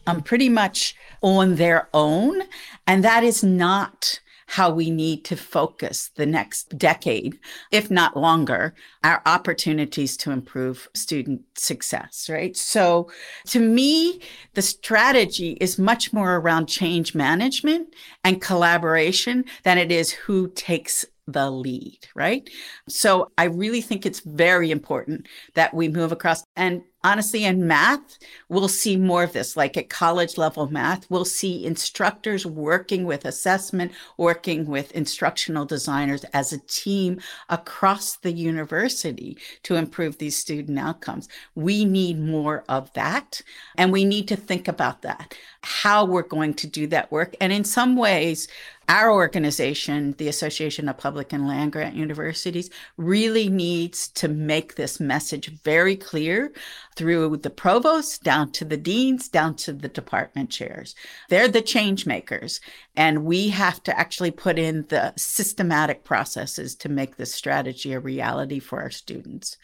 um, 0.06 0.22
pretty 0.22 0.48
much 0.48 0.96
on 1.22 1.56
their 1.56 1.88
own. 1.94 2.42
And 2.86 3.04
that 3.04 3.22
is 3.22 3.44
not 3.44 4.20
how 4.48 4.70
we 4.70 4.90
need 4.90 5.26
to 5.26 5.36
focus 5.36 6.10
the 6.16 6.24
next 6.24 6.76
decade, 6.78 7.38
if 7.70 7.90
not 7.90 8.16
longer, 8.16 8.74
our 9.04 9.20
opportunities 9.26 10.16
to 10.16 10.30
improve 10.30 10.88
student 10.94 11.42
success, 11.54 12.30
right? 12.30 12.56
So 12.56 13.10
to 13.48 13.60
me, 13.60 14.22
the 14.54 14.62
strategy 14.62 15.58
is 15.60 15.78
much 15.78 16.14
more 16.14 16.36
around 16.36 16.66
change 16.66 17.14
management 17.14 17.94
and 18.24 18.40
collaboration 18.40 19.44
than 19.64 19.76
it 19.76 19.92
is 19.92 20.12
who 20.12 20.48
takes 20.48 21.04
the 21.26 21.50
lead, 21.50 21.98
right? 22.14 22.48
So 22.88 23.30
I 23.36 23.44
really 23.44 23.82
think 23.82 24.06
it's 24.06 24.20
very 24.20 24.70
important 24.70 25.28
that 25.54 25.74
we 25.74 25.88
move 25.88 26.10
across. 26.10 26.42
And 26.56 26.82
honestly, 27.04 27.44
in 27.44 27.66
math, 27.66 28.18
we'll 28.48 28.68
see 28.68 28.96
more 28.96 29.22
of 29.22 29.32
this. 29.32 29.56
Like 29.56 29.76
at 29.76 29.88
college 29.88 30.36
level 30.36 30.68
math, 30.70 31.08
we'll 31.10 31.24
see 31.24 31.64
instructors 31.64 32.44
working 32.44 33.04
with 33.04 33.24
assessment, 33.24 33.92
working 34.16 34.66
with 34.66 34.92
instructional 34.92 35.64
designers 35.64 36.24
as 36.32 36.52
a 36.52 36.58
team 36.66 37.20
across 37.48 38.16
the 38.16 38.32
university 38.32 39.38
to 39.62 39.76
improve 39.76 40.18
these 40.18 40.36
student 40.36 40.78
outcomes. 40.78 41.28
We 41.54 41.84
need 41.84 42.18
more 42.18 42.64
of 42.68 42.92
that. 42.94 43.42
And 43.76 43.92
we 43.92 44.04
need 44.04 44.28
to 44.28 44.36
think 44.36 44.68
about 44.68 45.02
that, 45.02 45.34
how 45.62 46.04
we're 46.04 46.22
going 46.22 46.54
to 46.54 46.66
do 46.66 46.86
that 46.88 47.12
work. 47.12 47.34
And 47.40 47.52
in 47.52 47.64
some 47.64 47.96
ways, 47.96 48.48
our 48.88 49.12
organization, 49.12 50.14
the 50.16 50.28
Association 50.28 50.88
of 50.88 50.96
Public 50.96 51.32
and 51.32 51.46
Land 51.46 51.72
Grant 51.72 51.94
Universities, 51.94 52.70
really 52.96 53.48
needs 53.48 54.08
to 54.08 54.28
make 54.28 54.74
this 54.74 54.98
message 54.98 55.48
very 55.62 55.94
clear 55.94 56.52
through 56.96 57.36
the 57.36 57.50
provost 57.50 58.22
down 58.22 58.50
to 58.52 58.64
the 58.64 58.76
deans, 58.78 59.28
down 59.28 59.56
to 59.56 59.72
the 59.72 59.88
department 59.88 60.50
chairs. 60.50 60.94
They're 61.28 61.48
the 61.48 61.60
change 61.60 62.06
makers. 62.06 62.60
And 62.96 63.24
we 63.24 63.48
have 63.50 63.82
to 63.84 63.98
actually 63.98 64.30
put 64.30 64.58
in 64.58 64.86
the 64.88 65.12
systematic 65.16 66.02
processes 66.02 66.74
to 66.76 66.88
make 66.88 67.16
this 67.16 67.34
strategy 67.34 67.92
a 67.92 68.00
reality 68.00 68.58
for 68.58 68.80
our 68.80 68.90
students. 68.90 69.56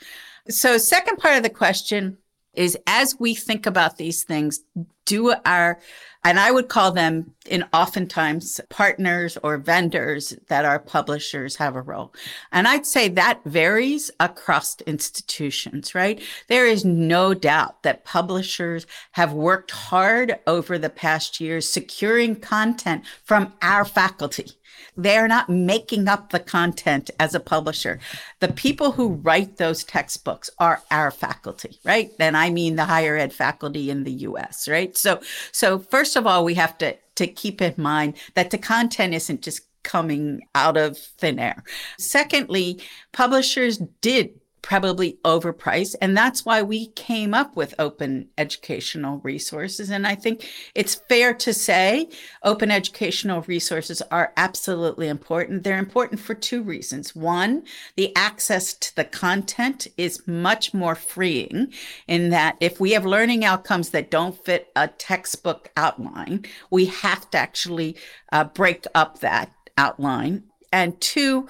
So, 0.49 0.77
second 0.77 1.17
part 1.17 1.37
of 1.37 1.43
the 1.43 1.51
question 1.51 2.19
is 2.57 2.77
as 2.87 3.19
we 3.19 3.35
think 3.35 3.67
about 3.67 3.97
these 3.97 4.25
things, 4.25 4.61
do 5.05 5.35
our, 5.45 5.79
and 6.25 6.41
I 6.41 6.51
would 6.51 6.69
call 6.69 6.93
them 6.93 7.35
in 7.47 7.65
oftentimes 7.75 8.61
partners 8.71 9.37
or 9.43 9.59
vendors 9.59 10.35
that 10.49 10.65
our 10.65 10.79
publishers 10.79 11.57
have 11.57 11.77
a 11.77 11.83
role. 11.83 12.15
And 12.53 12.67
I'd 12.67 12.87
say 12.87 13.09
that 13.11 13.41
varies 13.45 14.11
across 14.21 14.81
institutions, 14.83 15.95
right? 15.95 16.23
There 16.49 16.67
is 16.67 16.85
no 16.85 17.35
doubt 17.35 17.83
that 17.83 18.05
publishers 18.05 18.87
have 19.13 19.35
worked 19.35 19.71
hard 19.71 20.39
over 20.47 20.79
the 20.79 20.91
past 20.91 21.41
years 21.41 21.69
securing 21.69 22.37
content 22.37 23.05
from 23.25 23.53
our 23.61 23.85
faculty 23.85 24.53
they're 24.97 25.29
not 25.29 25.49
making 25.49 26.09
up 26.09 26.31
the 26.31 26.41
content 26.41 27.11
as 27.19 27.35
a 27.35 27.41
publisher. 27.41 27.99
The 28.41 28.53
people 28.53 28.93
who 28.93 29.15
write 29.15 29.57
those 29.57 29.85
textbooks 29.85 30.51
are 30.59 30.83
our 30.91 31.11
faculty, 31.11 31.79
right? 31.85 32.11
And 32.19 32.37
I 32.37 32.51
mean 32.51 32.77
the 32.77 32.85
higher 32.85 33.17
ed 33.17 33.33
faculty 33.33 33.91
in 33.91 34.05
the 34.05 34.13
US, 34.13 34.69
right? 34.69 34.97
So 34.97 35.21
so 35.53 35.79
first 35.79 36.17
of 36.17 36.27
all, 36.27 36.45
we 36.45 36.55
have 36.55 36.79
to 36.79 36.97
to 37.17 37.27
keep 37.27 37.63
in 37.63 37.75
mind 37.77 38.15
that 38.35 38.51
the 38.51 38.59
content 38.59 39.15
isn't 39.15 39.43
just 39.43 39.63
coming 39.85 40.41
out 40.55 40.77
of 40.77 40.99
thin 40.99 41.39
air. 41.39 41.63
Secondly, 41.99 42.81
publishers 43.13 43.79
did 44.01 44.31
probably 44.65 45.19
overpriced. 45.27 45.95
And 46.01 46.17
that's 46.17 46.47
why 46.47 46.63
we 46.63 46.87
came 46.93 47.35
up 47.35 47.55
with 47.55 47.75
open 47.79 48.31
educational 48.39 49.19
resources. 49.19 49.91
And 49.91 50.07
I 50.07 50.15
think 50.15 50.49
it's 50.75 50.95
fair 50.95 51.35
to 51.35 51.53
say 51.53 52.09
open 52.43 52.71
educational 52.71 53.43
resources 53.43 54.01
are 54.11 54.33
absolutely 54.39 55.09
important. 55.09 55.65
They're 55.65 55.77
important 55.77 56.19
for 56.19 56.33
two 56.33 56.63
reasons. 56.63 57.15
One, 57.15 57.65
the 57.97 58.17
access 58.17 58.73
to 58.73 58.97
the 58.97 59.05
content 59.05 59.87
is 59.99 60.27
much 60.27 60.73
more 60.73 60.95
freeing 60.95 61.71
in 62.09 62.31
that 62.31 62.57
if 62.59 62.81
we 62.81 62.93
have 62.93 63.05
learning 63.05 63.45
outcomes 63.45 63.91
that 63.91 64.11
don't 64.11 64.43
fit 64.47 64.69
a 64.77 64.89
textbook 64.89 65.71
outline, 65.77 66.47
we 66.71 66.87
have 66.87 67.31
to 67.33 67.39
actually 67.39 67.97
uh, 68.33 68.45
break 68.45 68.87
up 68.95 69.19
that 69.21 69.53
outline. 69.77 70.45
And 70.73 70.99
two, 71.01 71.49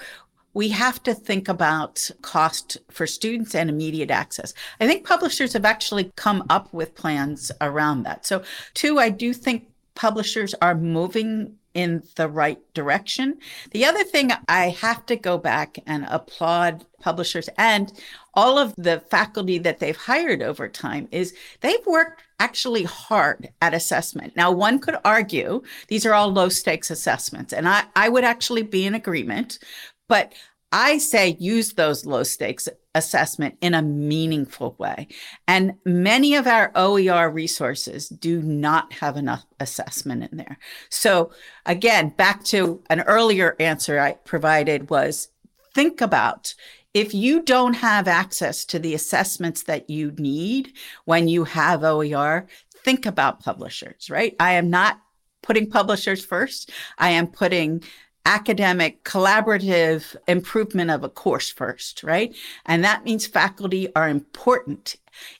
we 0.55 0.69
have 0.69 1.03
to 1.03 1.13
think 1.13 1.47
about 1.47 2.09
cost 2.23 2.77
for 2.89 3.05
students 3.05 3.53
and 3.53 3.69
immediate 3.69 4.09
access. 4.09 4.53
I 4.79 4.87
think 4.87 5.05
publishers 5.05 5.53
have 5.53 5.65
actually 5.65 6.11
come 6.15 6.43
up 6.49 6.73
with 6.73 6.95
plans 6.95 7.51
around 7.61 8.03
that. 8.03 8.25
So, 8.25 8.41
two, 8.73 8.97
I 8.97 9.09
do 9.09 9.33
think 9.33 9.67
publishers 9.93 10.55
are 10.61 10.73
moving 10.73 11.57
in 11.75 12.01
the 12.15 12.29
right 12.29 12.59
direction. 12.73 13.37
The 13.71 13.83
other 13.83 14.03
thing 14.03 14.31
I 14.47 14.69
have 14.69 15.05
to 15.07 15.17
go 15.17 15.37
back 15.37 15.77
and 15.85 16.07
applaud 16.09 16.85
publishers 17.01 17.49
and 17.57 17.91
all 18.33 18.57
of 18.57 18.73
the 18.77 19.01
faculty 19.11 19.57
that 19.59 19.79
they've 19.79 19.95
hired 19.95 20.41
over 20.41 20.69
time 20.69 21.09
is 21.11 21.35
they've 21.59 21.85
worked 21.85 22.23
actually 22.39 22.83
hard 22.83 23.49
at 23.61 23.73
assessment. 23.73 24.35
Now, 24.35 24.51
one 24.51 24.79
could 24.79 24.97
argue 25.03 25.61
these 25.89 26.05
are 26.05 26.13
all 26.13 26.31
low 26.31 26.49
stakes 26.49 26.89
assessments, 26.89 27.53
and 27.53 27.67
I, 27.67 27.83
I 27.95 28.09
would 28.09 28.23
actually 28.23 28.63
be 28.63 28.85
in 28.85 28.95
agreement. 28.95 29.59
But 30.07 30.33
I 30.71 30.97
say 30.97 31.37
use 31.39 31.73
those 31.73 32.05
low 32.05 32.23
stakes 32.23 32.67
assessment 32.95 33.57
in 33.61 33.73
a 33.73 33.81
meaningful 33.81 34.75
way. 34.77 35.07
And 35.47 35.73
many 35.85 36.35
of 36.35 36.47
our 36.47 36.71
OER 36.75 37.29
resources 37.29 38.09
do 38.09 38.41
not 38.41 38.91
have 38.93 39.17
enough 39.17 39.45
assessment 39.59 40.29
in 40.29 40.37
there. 40.37 40.57
So 40.89 41.31
again, 41.65 42.09
back 42.09 42.43
to 42.45 42.81
an 42.89 43.01
earlier 43.01 43.55
answer 43.59 43.99
I 43.99 44.13
provided 44.13 44.89
was 44.89 45.29
think 45.73 46.01
about 46.01 46.55
if 46.93 47.13
you 47.13 47.41
don't 47.41 47.73
have 47.73 48.07
access 48.07 48.63
to 48.65 48.79
the 48.79 48.93
assessments 48.93 49.63
that 49.63 49.89
you 49.89 50.11
need 50.17 50.73
when 51.03 51.27
you 51.27 51.43
have 51.43 51.83
OER, 51.83 52.47
think 52.85 53.05
about 53.05 53.43
publishers, 53.43 54.09
right? 54.09 54.33
I 54.39 54.53
am 54.53 54.69
not 54.69 55.01
putting 55.41 55.69
publishers 55.69 56.23
first. 56.23 56.71
I 56.97 57.09
am 57.11 57.27
putting 57.27 57.83
academic 58.25 59.03
collaborative 59.03 60.15
improvement 60.27 60.89
of 60.91 61.03
a 61.03 61.09
course 61.09 61.49
first, 61.49 62.03
right? 62.03 62.35
And 62.65 62.83
that 62.83 63.05
means 63.05 63.27
faculty 63.27 63.93
are 63.95 64.09
important 64.09 64.97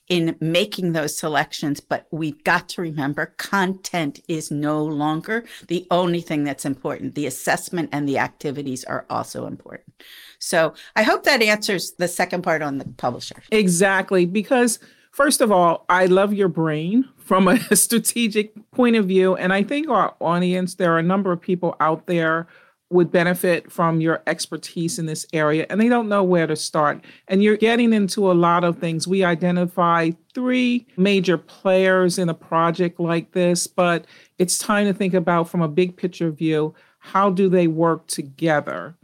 in 0.08 0.36
making 0.40 0.92
those 0.92 1.18
selections, 1.18 1.80
but 1.80 2.06
we've 2.10 2.42
got 2.44 2.68
to 2.70 2.80
remember 2.82 3.34
content 3.36 4.20
is 4.28 4.50
no 4.50 4.82
longer 4.82 5.44
the 5.68 5.86
only 5.90 6.20
thing 6.20 6.44
that's 6.44 6.64
important. 6.64 7.14
The 7.14 7.26
assessment 7.26 7.90
and 7.92 8.08
the 8.08 8.18
activities 8.18 8.84
are 8.84 9.04
also 9.10 9.46
important. 9.46 10.02
So 10.38 10.74
I 10.94 11.02
hope 11.02 11.24
that 11.24 11.42
answers 11.42 11.92
the 11.92 12.08
second 12.08 12.42
part 12.42 12.62
on 12.62 12.78
the 12.78 12.84
publisher. 12.96 13.42
Exactly. 13.50 14.26
Because, 14.26 14.78
first 15.10 15.40
of 15.40 15.50
all, 15.50 15.84
I 15.88 16.06
love 16.06 16.32
your 16.32 16.48
brain 16.48 17.08
from 17.16 17.48
a 17.48 17.58
strategic 17.76 18.70
point 18.70 18.96
of 18.96 19.06
view. 19.06 19.34
And 19.36 19.52
I 19.52 19.62
think 19.62 19.88
our 19.88 20.14
audience, 20.20 20.74
there 20.74 20.94
are 20.94 20.98
a 20.98 21.02
number 21.02 21.32
of 21.32 21.40
people 21.40 21.74
out 21.80 22.06
there 22.06 22.46
would 22.90 23.10
benefit 23.10 23.70
from 23.70 24.00
your 24.00 24.22
expertise 24.26 24.98
in 24.98 25.06
this 25.06 25.26
area 25.32 25.66
and 25.68 25.80
they 25.80 25.88
don't 25.88 26.08
know 26.08 26.22
where 26.22 26.46
to 26.46 26.54
start. 26.54 27.04
And 27.26 27.42
you're 27.42 27.56
getting 27.56 27.92
into 27.92 28.30
a 28.30 28.34
lot 28.34 28.62
of 28.62 28.78
things. 28.78 29.08
We 29.08 29.24
identify 29.24 30.12
three 30.34 30.86
major 30.96 31.36
players 31.36 32.16
in 32.18 32.28
a 32.28 32.34
project 32.34 33.00
like 33.00 33.32
this, 33.32 33.66
but 33.66 34.06
it's 34.38 34.58
time 34.58 34.86
to 34.86 34.94
think 34.94 35.14
about 35.14 35.48
from 35.48 35.62
a 35.62 35.68
big 35.68 35.96
picture 35.96 36.30
view 36.30 36.74
how 36.98 37.30
do 37.30 37.48
they 37.48 37.68
work 37.68 38.08
together? 38.08 38.96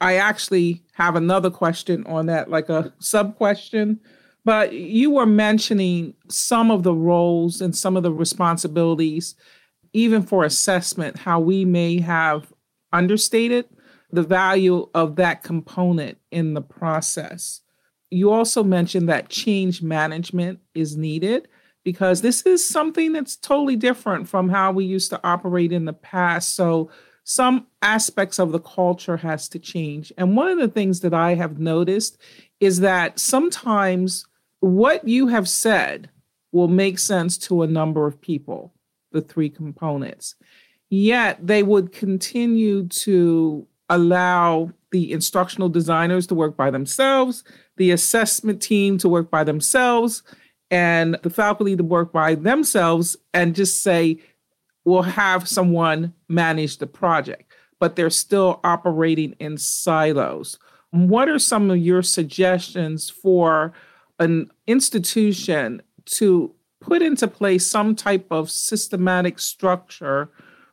I 0.00 0.16
actually 0.16 0.82
have 0.94 1.16
another 1.16 1.50
question 1.50 2.04
on 2.06 2.26
that, 2.26 2.50
like 2.50 2.70
a 2.70 2.92
sub 2.98 3.36
question. 3.36 4.00
But 4.44 4.72
you 4.72 5.10
were 5.10 5.26
mentioning 5.26 6.14
some 6.28 6.70
of 6.70 6.82
the 6.82 6.94
roles 6.94 7.60
and 7.60 7.76
some 7.76 7.96
of 7.96 8.02
the 8.02 8.12
responsibilities, 8.12 9.34
even 9.92 10.22
for 10.22 10.44
assessment, 10.44 11.18
how 11.18 11.40
we 11.40 11.64
may 11.64 12.00
have 12.00 12.52
understated 12.92 13.66
the 14.10 14.22
value 14.22 14.88
of 14.94 15.16
that 15.16 15.42
component 15.42 16.18
in 16.30 16.54
the 16.54 16.60
process. 16.60 17.62
You 18.10 18.30
also 18.30 18.62
mentioned 18.62 19.08
that 19.08 19.30
change 19.30 19.82
management 19.82 20.60
is 20.74 20.96
needed 20.96 21.48
because 21.82 22.20
this 22.20 22.42
is 22.42 22.66
something 22.66 23.12
that's 23.12 23.36
totally 23.36 23.76
different 23.76 24.28
from 24.28 24.48
how 24.48 24.70
we 24.72 24.84
used 24.84 25.10
to 25.10 25.20
operate 25.24 25.72
in 25.72 25.86
the 25.86 25.92
past. 25.92 26.54
So 26.54 26.90
some 27.24 27.66
aspects 27.80 28.38
of 28.38 28.52
the 28.52 28.60
culture 28.60 29.16
has 29.16 29.48
to 29.50 29.58
change. 29.58 30.12
And 30.18 30.36
one 30.36 30.48
of 30.48 30.58
the 30.58 30.68
things 30.68 31.00
that 31.00 31.14
I 31.14 31.34
have 31.34 31.58
noticed 31.58 32.18
is 32.60 32.80
that 32.80 33.18
sometimes 33.18 34.26
what 34.60 35.06
you 35.08 35.28
have 35.28 35.48
said 35.48 36.10
will 36.52 36.68
make 36.68 36.98
sense 36.98 37.38
to 37.38 37.62
a 37.62 37.66
number 37.66 38.06
of 38.06 38.20
people, 38.20 38.74
the 39.10 39.22
three 39.22 39.48
components. 39.48 40.34
Yet 40.92 41.46
they 41.46 41.62
would 41.62 41.90
continue 41.90 42.86
to 42.86 43.66
allow 43.88 44.72
the 44.90 45.10
instructional 45.10 45.70
designers 45.70 46.26
to 46.26 46.34
work 46.34 46.54
by 46.54 46.70
themselves, 46.70 47.44
the 47.78 47.92
assessment 47.92 48.60
team 48.60 48.98
to 48.98 49.08
work 49.08 49.30
by 49.30 49.42
themselves, 49.42 50.22
and 50.70 51.16
the 51.22 51.30
faculty 51.30 51.78
to 51.78 51.82
work 51.82 52.12
by 52.12 52.34
themselves 52.34 53.16
and 53.32 53.54
just 53.54 53.82
say, 53.82 54.18
we'll 54.84 55.00
have 55.00 55.48
someone 55.48 56.12
manage 56.28 56.76
the 56.76 56.86
project. 56.86 57.50
But 57.80 57.96
they're 57.96 58.10
still 58.10 58.60
operating 58.62 59.34
in 59.40 59.56
silos. 59.56 60.58
What 60.90 61.26
are 61.26 61.38
some 61.38 61.70
of 61.70 61.78
your 61.78 62.02
suggestions 62.02 63.08
for 63.08 63.72
an 64.18 64.50
institution 64.66 65.80
to 66.04 66.54
put 66.80 67.00
into 67.00 67.28
place 67.28 67.66
some 67.66 67.96
type 67.96 68.26
of 68.30 68.50
systematic 68.50 69.38
structure 69.38 70.30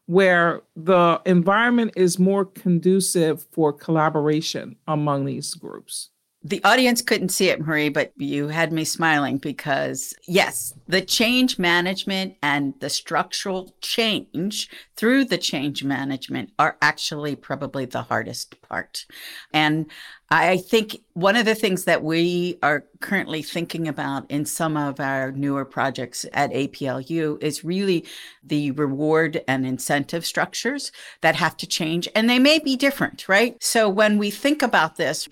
where 0.09 0.63
the 0.75 1.21
environment 1.23 1.93
is 1.95 2.17
more 2.17 2.43
conducive 2.43 3.45
for 3.51 3.71
collaboration 3.71 4.75
among 4.87 5.25
these 5.25 5.53
groups. 5.53 6.09
The 6.41 6.63
audience 6.63 7.01
couldn't 7.01 7.29
see 7.29 7.49
it, 7.49 7.59
Marie, 7.59 7.89
but 7.89 8.13
you 8.15 8.47
had 8.47 8.71
me 8.71 8.85
smiling 8.85 9.39
because, 9.39 10.13
yes, 10.25 10.73
the 10.87 11.01
change 11.01 11.59
management 11.59 12.37
and 12.41 12.73
the 12.79 12.89
structural 12.89 13.75
change 13.81 14.69
through 14.95 15.25
the 15.25 15.37
change 15.37 15.83
management 15.83 16.51
are 16.57 16.77
actually 16.81 17.35
probably 17.35 17.83
the 17.83 18.03
hardest 18.03 18.61
part. 18.61 19.05
And 19.53 19.91
I 20.31 20.57
think 20.57 21.01
one 21.11 21.35
of 21.35 21.45
the 21.45 21.55
things 21.55 21.83
that 21.83 22.05
we 22.05 22.57
are 22.63 22.85
currently 23.01 23.41
thinking 23.41 23.89
about 23.89 24.31
in 24.31 24.45
some 24.45 24.77
of 24.77 25.01
our 25.01 25.33
newer 25.33 25.65
projects 25.65 26.25
at 26.31 26.53
APLU 26.53 27.43
is 27.43 27.65
really 27.65 28.05
the 28.41 28.71
reward 28.71 29.43
and 29.45 29.65
incentive 29.65 30.25
structures 30.25 30.93
that 31.19 31.35
have 31.35 31.57
to 31.57 31.67
change, 31.67 32.07
and 32.15 32.29
they 32.29 32.39
may 32.39 32.59
be 32.59 32.77
different, 32.77 33.27
right? 33.27 33.61
So 33.61 33.89
when 33.89 34.17
we 34.17 34.31
think 34.31 34.61
about 34.61 34.95
this, 34.95 35.27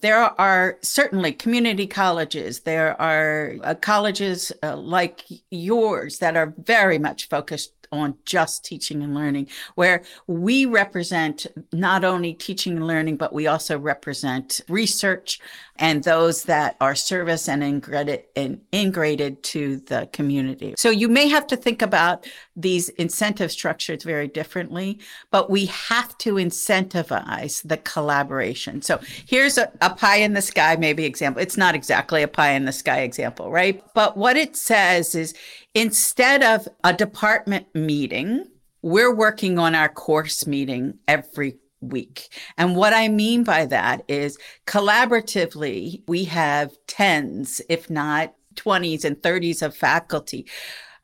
there 0.00 0.40
are 0.40 0.78
certainly 0.82 1.32
community 1.32 1.86
colleges. 1.86 2.60
There 2.60 3.00
are 3.00 3.56
uh, 3.62 3.74
colleges 3.74 4.52
uh, 4.62 4.76
like 4.76 5.24
yours 5.50 6.18
that 6.18 6.36
are 6.36 6.54
very 6.58 6.98
much 6.98 7.28
focused 7.28 7.79
on 7.92 8.14
just 8.24 8.64
teaching 8.64 9.02
and 9.02 9.14
learning, 9.14 9.48
where 9.74 10.02
we 10.26 10.66
represent 10.66 11.46
not 11.72 12.04
only 12.04 12.34
teaching 12.34 12.76
and 12.76 12.86
learning, 12.86 13.16
but 13.16 13.32
we 13.32 13.46
also 13.46 13.78
represent 13.78 14.60
research 14.68 15.40
and 15.76 16.04
those 16.04 16.44
that 16.44 16.76
are 16.80 16.94
service 16.94 17.48
and 17.48 17.64
integrated, 17.64 18.24
and 18.36 18.60
integrated 18.70 19.42
to 19.42 19.78
the 19.78 20.08
community. 20.12 20.74
So 20.76 20.90
you 20.90 21.08
may 21.08 21.28
have 21.28 21.46
to 21.48 21.56
think 21.56 21.80
about 21.80 22.26
these 22.54 22.90
incentive 22.90 23.50
structures 23.50 24.04
very 24.04 24.28
differently, 24.28 24.98
but 25.30 25.48
we 25.48 25.66
have 25.66 26.16
to 26.18 26.34
incentivize 26.34 27.66
the 27.66 27.78
collaboration. 27.78 28.82
So 28.82 29.00
here's 29.26 29.56
a, 29.56 29.72
a 29.80 29.90
pie 29.90 30.16
in 30.16 30.34
the 30.34 30.42
sky, 30.42 30.76
maybe 30.76 31.06
example. 31.06 31.42
It's 31.42 31.56
not 31.56 31.74
exactly 31.74 32.22
a 32.22 32.28
pie 32.28 32.52
in 32.52 32.66
the 32.66 32.72
sky 32.72 33.00
example, 33.00 33.50
right? 33.50 33.82
But 33.94 34.18
what 34.18 34.36
it 34.36 34.56
says 34.56 35.14
is 35.14 35.34
instead 35.74 36.42
of 36.42 36.68
a 36.84 36.92
department 36.92 37.66
meeting, 37.74 38.46
we're 38.82 39.14
working 39.14 39.58
on 39.58 39.74
our 39.74 39.88
course 39.88 40.46
meeting 40.46 40.98
every 41.06 41.58
week. 41.80 42.28
And 42.58 42.76
what 42.76 42.92
I 42.92 43.08
mean 43.08 43.44
by 43.44 43.66
that 43.66 44.02
is 44.08 44.38
collaboratively, 44.66 46.02
we 46.06 46.24
have 46.24 46.76
tens, 46.86 47.60
if 47.68 47.88
not 47.88 48.34
20s 48.54 49.04
and 49.04 49.16
30s 49.16 49.62
of 49.62 49.76
faculty 49.76 50.46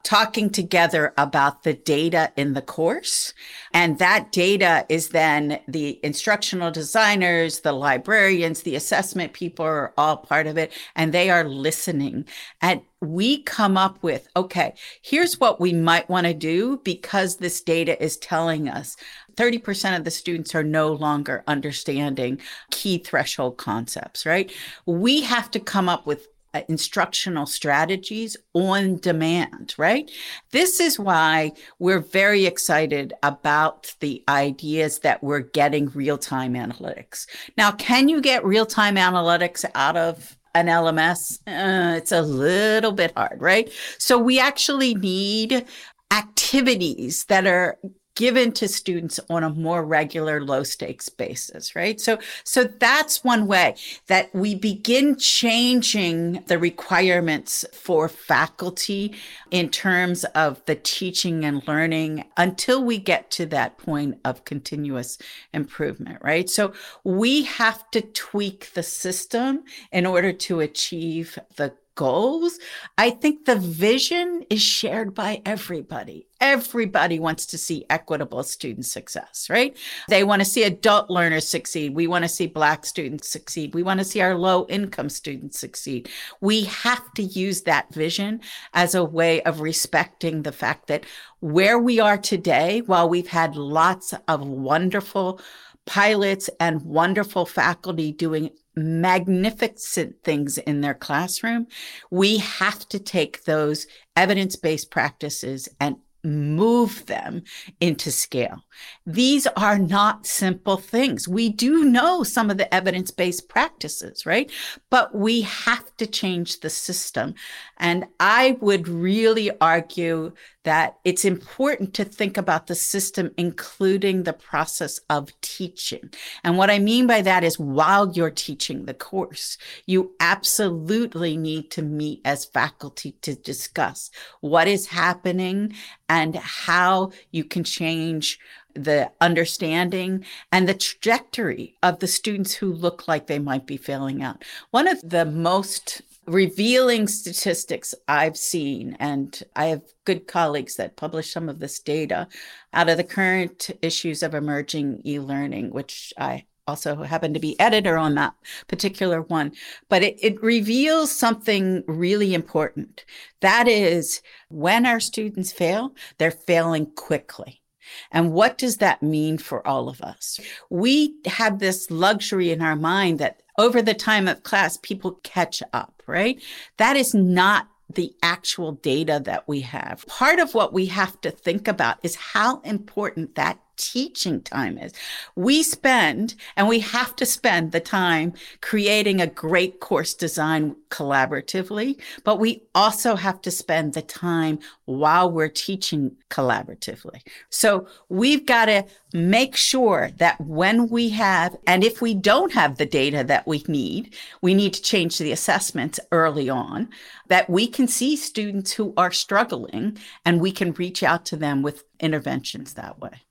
talking 0.02 0.50
together 0.50 1.12
about 1.18 1.64
the 1.64 1.74
data 1.74 2.32
in 2.36 2.54
the 2.54 2.62
course. 2.62 3.34
And 3.74 3.98
that 3.98 4.30
data 4.30 4.86
is 4.88 5.08
then 5.08 5.58
the 5.66 5.98
instructional 6.04 6.70
designers, 6.70 7.60
the 7.60 7.72
librarians, 7.72 8.62
the 8.62 8.76
assessment 8.76 9.32
people 9.32 9.64
are 9.64 9.92
all 9.98 10.16
part 10.16 10.46
of 10.46 10.56
it, 10.56 10.72
and 10.94 11.12
they 11.12 11.28
are 11.28 11.42
listening. 11.42 12.24
And 12.62 12.82
we 13.00 13.42
come 13.42 13.76
up 13.76 14.02
with, 14.02 14.28
okay, 14.36 14.74
here's 15.02 15.40
what 15.40 15.60
we 15.60 15.72
might 15.72 16.08
want 16.08 16.26
to 16.26 16.34
do 16.34 16.80
because 16.84 17.36
this 17.36 17.60
data 17.60 18.00
is 18.02 18.16
telling 18.16 18.68
us 18.68 18.96
30% 19.34 19.96
of 19.96 20.04
the 20.04 20.10
students 20.10 20.54
are 20.54 20.64
no 20.64 20.92
longer 20.92 21.44
understanding 21.46 22.40
key 22.70 22.98
threshold 22.98 23.58
concepts, 23.58 24.24
right? 24.24 24.52
We 24.86 25.22
have 25.22 25.50
to 25.50 25.60
come 25.60 25.88
up 25.88 26.06
with 26.06 26.28
uh, 26.56 26.62
instructional 26.68 27.46
strategies 27.46 28.36
on 28.54 28.96
demand, 28.98 29.74
right? 29.76 30.10
This 30.52 30.80
is 30.80 30.98
why 30.98 31.52
we're 31.78 32.00
very 32.00 32.46
excited 32.46 33.12
about 33.22 33.94
the 34.00 34.22
ideas 34.28 35.00
that 35.00 35.22
we're 35.22 35.40
getting 35.40 35.90
real 35.90 36.18
time 36.18 36.54
analytics. 36.54 37.26
Now, 37.56 37.72
can 37.72 38.08
you 38.08 38.20
get 38.20 38.44
real 38.44 38.66
time 38.66 38.96
analytics 38.96 39.64
out 39.74 39.96
of 39.96 40.36
an 40.54 40.66
LMS? 40.66 41.40
Uh, 41.46 41.96
it's 41.96 42.12
a 42.12 42.22
little 42.22 42.92
bit 42.92 43.12
hard, 43.16 43.40
right? 43.40 43.70
So 43.98 44.18
we 44.18 44.40
actually 44.40 44.94
need 44.94 45.66
activities 46.10 47.24
that 47.26 47.46
are 47.46 47.78
given 48.16 48.50
to 48.50 48.66
students 48.66 49.20
on 49.30 49.44
a 49.44 49.50
more 49.50 49.84
regular 49.84 50.42
low 50.42 50.64
stakes 50.64 51.08
basis 51.08 51.76
right? 51.76 52.00
So 52.00 52.18
so 52.42 52.64
that's 52.64 53.22
one 53.22 53.46
way 53.46 53.76
that 54.08 54.34
we 54.34 54.54
begin 54.56 55.16
changing 55.16 56.42
the 56.46 56.58
requirements 56.58 57.64
for 57.72 58.08
faculty 58.08 59.14
in 59.50 59.68
terms 59.68 60.24
of 60.34 60.64
the 60.66 60.74
teaching 60.74 61.44
and 61.44 61.66
learning 61.68 62.24
until 62.36 62.82
we 62.82 62.98
get 62.98 63.30
to 63.32 63.46
that 63.46 63.78
point 63.78 64.18
of 64.24 64.44
continuous 64.44 65.18
improvement 65.52 66.18
right? 66.22 66.50
So 66.50 66.72
we 67.04 67.44
have 67.44 67.88
to 67.92 68.00
tweak 68.00 68.72
the 68.74 68.82
system 68.82 69.62
in 69.92 70.06
order 70.06 70.32
to 70.32 70.60
achieve 70.60 71.38
the 71.56 71.74
goals, 71.96 72.58
I 72.96 73.10
think 73.10 73.44
the 73.44 73.56
vision 73.56 74.44
is 74.48 74.62
shared 74.62 75.14
by 75.14 75.42
everybody. 75.44 76.28
Everybody 76.40 77.18
wants 77.18 77.46
to 77.46 77.58
see 77.58 77.86
equitable 77.90 78.42
student 78.42 78.86
success, 78.86 79.48
right? 79.50 79.76
They 80.08 80.22
want 80.22 80.40
to 80.42 80.46
see 80.46 80.62
adult 80.62 81.10
learners 81.10 81.48
succeed. 81.48 81.94
We 81.94 82.06
want 82.06 82.24
to 82.24 82.28
see 82.28 82.46
Black 82.46 82.86
students 82.86 83.28
succeed. 83.28 83.74
We 83.74 83.82
want 83.82 83.98
to 83.98 84.04
see 84.04 84.20
our 84.20 84.34
low 84.34 84.66
income 84.68 85.08
students 85.08 85.58
succeed. 85.58 86.10
We 86.40 86.64
have 86.64 87.12
to 87.14 87.22
use 87.22 87.62
that 87.62 87.92
vision 87.92 88.40
as 88.74 88.94
a 88.94 89.02
way 89.02 89.42
of 89.42 89.60
respecting 89.60 90.42
the 90.42 90.52
fact 90.52 90.86
that 90.88 91.04
where 91.40 91.78
we 91.78 91.98
are 92.00 92.18
today, 92.18 92.82
while 92.82 93.08
we've 93.08 93.28
had 93.28 93.56
lots 93.56 94.14
of 94.28 94.46
wonderful 94.46 95.40
pilots 95.86 96.50
and 96.60 96.82
wonderful 96.82 97.46
faculty 97.46 98.12
doing 98.12 98.50
magnificent 98.74 100.22
things 100.22 100.58
in 100.58 100.80
their 100.80 100.94
classroom, 100.94 101.66
we 102.10 102.38
have 102.38 102.86
to 102.88 102.98
take 102.98 103.44
those 103.44 103.86
evidence 104.16 104.56
based 104.56 104.90
practices 104.90 105.68
and 105.80 105.96
move 106.26 107.06
them 107.06 107.42
into 107.80 108.10
scale. 108.10 108.64
These 109.06 109.46
are 109.56 109.78
not 109.78 110.26
simple 110.26 110.76
things. 110.76 111.28
We 111.28 111.48
do 111.48 111.84
know 111.84 112.22
some 112.22 112.50
of 112.50 112.58
the 112.58 112.72
evidence 112.74 113.10
based 113.10 113.48
practices, 113.48 114.26
right? 114.26 114.50
But 114.90 115.14
we 115.14 115.42
have 115.42 115.96
to 115.96 116.06
change 116.06 116.60
the 116.60 116.70
system. 116.70 117.34
And 117.78 118.06
I 118.20 118.56
would 118.60 118.88
really 118.88 119.50
argue 119.60 120.32
that 120.64 120.96
it's 121.04 121.24
important 121.24 121.94
to 121.94 122.04
think 122.04 122.36
about 122.36 122.66
the 122.66 122.74
system, 122.74 123.30
including 123.36 124.24
the 124.24 124.32
process 124.32 124.98
of 125.08 125.32
teaching. 125.40 126.10
And 126.42 126.58
what 126.58 126.70
I 126.70 126.80
mean 126.80 127.06
by 127.06 127.22
that 127.22 127.44
is 127.44 127.56
while 127.56 128.10
you're 128.12 128.30
teaching 128.30 128.84
the 128.84 128.94
course, 128.94 129.58
you 129.86 130.16
absolutely 130.18 131.36
need 131.36 131.70
to 131.70 131.82
meet 131.82 132.20
as 132.24 132.44
faculty 132.44 133.12
to 133.22 133.36
discuss 133.36 134.10
what 134.40 134.66
is 134.66 134.88
happening 134.88 135.72
and 136.16 136.34
how 136.36 137.10
you 137.30 137.44
can 137.44 137.62
change 137.62 138.38
the 138.74 139.10
understanding 139.20 140.24
and 140.50 140.66
the 140.66 140.74
trajectory 140.74 141.74
of 141.82 141.98
the 141.98 142.06
students 142.06 142.54
who 142.54 142.72
look 142.72 143.06
like 143.06 143.26
they 143.26 143.38
might 143.38 143.66
be 143.66 143.76
failing 143.76 144.22
out. 144.22 144.42
One 144.70 144.88
of 144.88 144.98
the 145.02 145.26
most 145.26 146.00
revealing 146.26 147.06
statistics 147.06 147.94
I've 148.08 148.36
seen, 148.38 148.96
and 148.98 149.42
I 149.54 149.66
have 149.66 149.82
good 150.06 150.26
colleagues 150.26 150.76
that 150.76 150.96
publish 150.96 151.32
some 151.32 151.50
of 151.50 151.58
this 151.58 151.80
data 151.80 152.28
out 152.72 152.88
of 152.88 152.96
the 152.96 153.04
current 153.04 153.70
issues 153.82 154.22
of 154.22 154.34
emerging 154.34 155.02
e 155.04 155.20
learning, 155.20 155.70
which 155.70 156.14
I 156.18 156.46
also 156.66 157.02
happen 157.02 157.32
to 157.34 157.40
be 157.40 157.58
editor 157.60 157.96
on 157.96 158.14
that 158.14 158.34
particular 158.68 159.22
one. 159.22 159.52
But 159.88 160.02
it, 160.02 160.16
it 160.22 160.42
reveals 160.42 161.10
something 161.10 161.84
really 161.86 162.34
important. 162.34 163.04
That 163.40 163.68
is, 163.68 164.22
when 164.48 164.86
our 164.86 165.00
students 165.00 165.52
fail, 165.52 165.94
they're 166.18 166.30
failing 166.30 166.86
quickly. 166.86 167.62
And 168.10 168.32
what 168.32 168.58
does 168.58 168.78
that 168.78 169.02
mean 169.02 169.38
for 169.38 169.66
all 169.66 169.88
of 169.88 170.00
us? 170.00 170.40
We 170.70 171.14
have 171.26 171.58
this 171.58 171.90
luxury 171.90 172.50
in 172.50 172.60
our 172.60 172.76
mind 172.76 173.18
that 173.20 173.42
over 173.58 173.80
the 173.80 173.94
time 173.94 174.28
of 174.28 174.42
class, 174.42 174.76
people 174.76 175.20
catch 175.22 175.62
up, 175.72 176.02
right? 176.06 176.42
That 176.78 176.96
is 176.96 177.14
not 177.14 177.68
the 177.88 178.12
actual 178.22 178.72
data 178.72 179.20
that 179.24 179.46
we 179.46 179.60
have. 179.60 180.04
Part 180.06 180.40
of 180.40 180.54
what 180.54 180.72
we 180.72 180.86
have 180.86 181.20
to 181.20 181.30
think 181.30 181.68
about 181.68 181.98
is 182.02 182.16
how 182.16 182.60
important 182.60 183.36
that 183.36 183.60
teaching 183.76 184.40
time 184.40 184.78
is. 184.78 184.92
We 185.34 185.62
spend, 185.62 186.34
and 186.56 186.68
we 186.68 186.80
have 186.80 187.14
to 187.16 187.26
spend 187.26 187.72
the 187.72 187.80
time 187.80 188.32
creating 188.60 189.20
a 189.20 189.26
great 189.26 189.80
course 189.80 190.14
design 190.14 190.76
collaboratively, 190.90 192.00
but 192.24 192.38
we 192.38 192.62
also 192.74 193.16
have 193.16 193.40
to 193.42 193.50
spend 193.50 193.94
the 193.94 194.02
time 194.02 194.58
while 194.84 195.30
we're 195.30 195.48
teaching 195.48 196.16
collaboratively. 196.30 197.20
So 197.50 197.86
we've 198.08 198.46
got 198.46 198.66
to 198.66 198.86
make 199.12 199.56
sure 199.56 200.10
that 200.18 200.40
when 200.40 200.88
we 200.88 201.08
have, 201.10 201.56
and 201.66 201.82
if 201.84 202.02
we 202.02 202.14
don't 202.14 202.52
have 202.52 202.78
the 202.78 202.86
data 202.86 203.24
that 203.24 203.46
we 203.46 203.64
need, 203.68 204.14
we 204.42 204.54
need 204.54 204.74
to 204.74 204.82
change 204.82 205.18
the 205.18 205.32
assessments 205.32 206.00
early 206.12 206.48
on, 206.48 206.88
that 207.28 207.48
we 207.50 207.66
can 207.66 207.88
see 207.88 208.16
students 208.16 208.72
who 208.72 208.94
are 208.96 209.10
struggling 209.10 209.98
and 210.24 210.40
we 210.40 210.52
can 210.52 210.72
reach 210.72 211.02
out 211.02 211.24
to 211.26 211.36
them 211.36 211.62
with 211.62 211.84
interventions 212.00 212.74
that 212.74 212.98
way. 212.98 213.25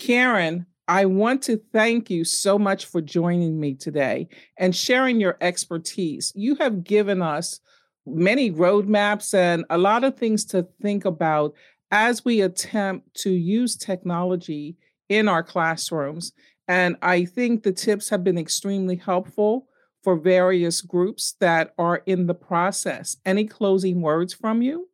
Karen, 0.00 0.64
I 0.88 1.04
want 1.04 1.42
to 1.42 1.60
thank 1.72 2.10
you 2.10 2.24
so 2.24 2.58
much 2.58 2.86
for 2.86 3.02
joining 3.02 3.60
me 3.60 3.74
today 3.74 4.28
and 4.56 4.74
sharing 4.74 5.20
your 5.20 5.36
expertise. 5.42 6.32
You 6.34 6.54
have 6.56 6.82
given 6.82 7.20
us 7.22 7.60
many 8.06 8.50
roadmaps 8.50 9.34
and 9.34 9.64
a 9.68 9.76
lot 9.76 10.02
of 10.02 10.16
things 10.16 10.46
to 10.46 10.66
think 10.80 11.04
about 11.04 11.52
as 11.90 12.24
we 12.24 12.40
attempt 12.40 13.14
to 13.16 13.30
use 13.30 13.76
technology 13.76 14.76
in 15.10 15.28
our 15.28 15.42
classrooms. 15.42 16.32
And 16.66 16.96
I 17.02 17.26
think 17.26 17.62
the 17.62 17.72
tips 17.72 18.08
have 18.08 18.24
been 18.24 18.38
extremely 18.38 18.96
helpful 18.96 19.66
for 20.02 20.16
various 20.16 20.80
groups 20.80 21.34
that 21.40 21.74
are 21.76 22.02
in 22.06 22.26
the 22.26 22.34
process. 22.34 23.18
Any 23.26 23.44
closing 23.44 24.00
words 24.00 24.32
from 24.32 24.62
you? 24.62 24.89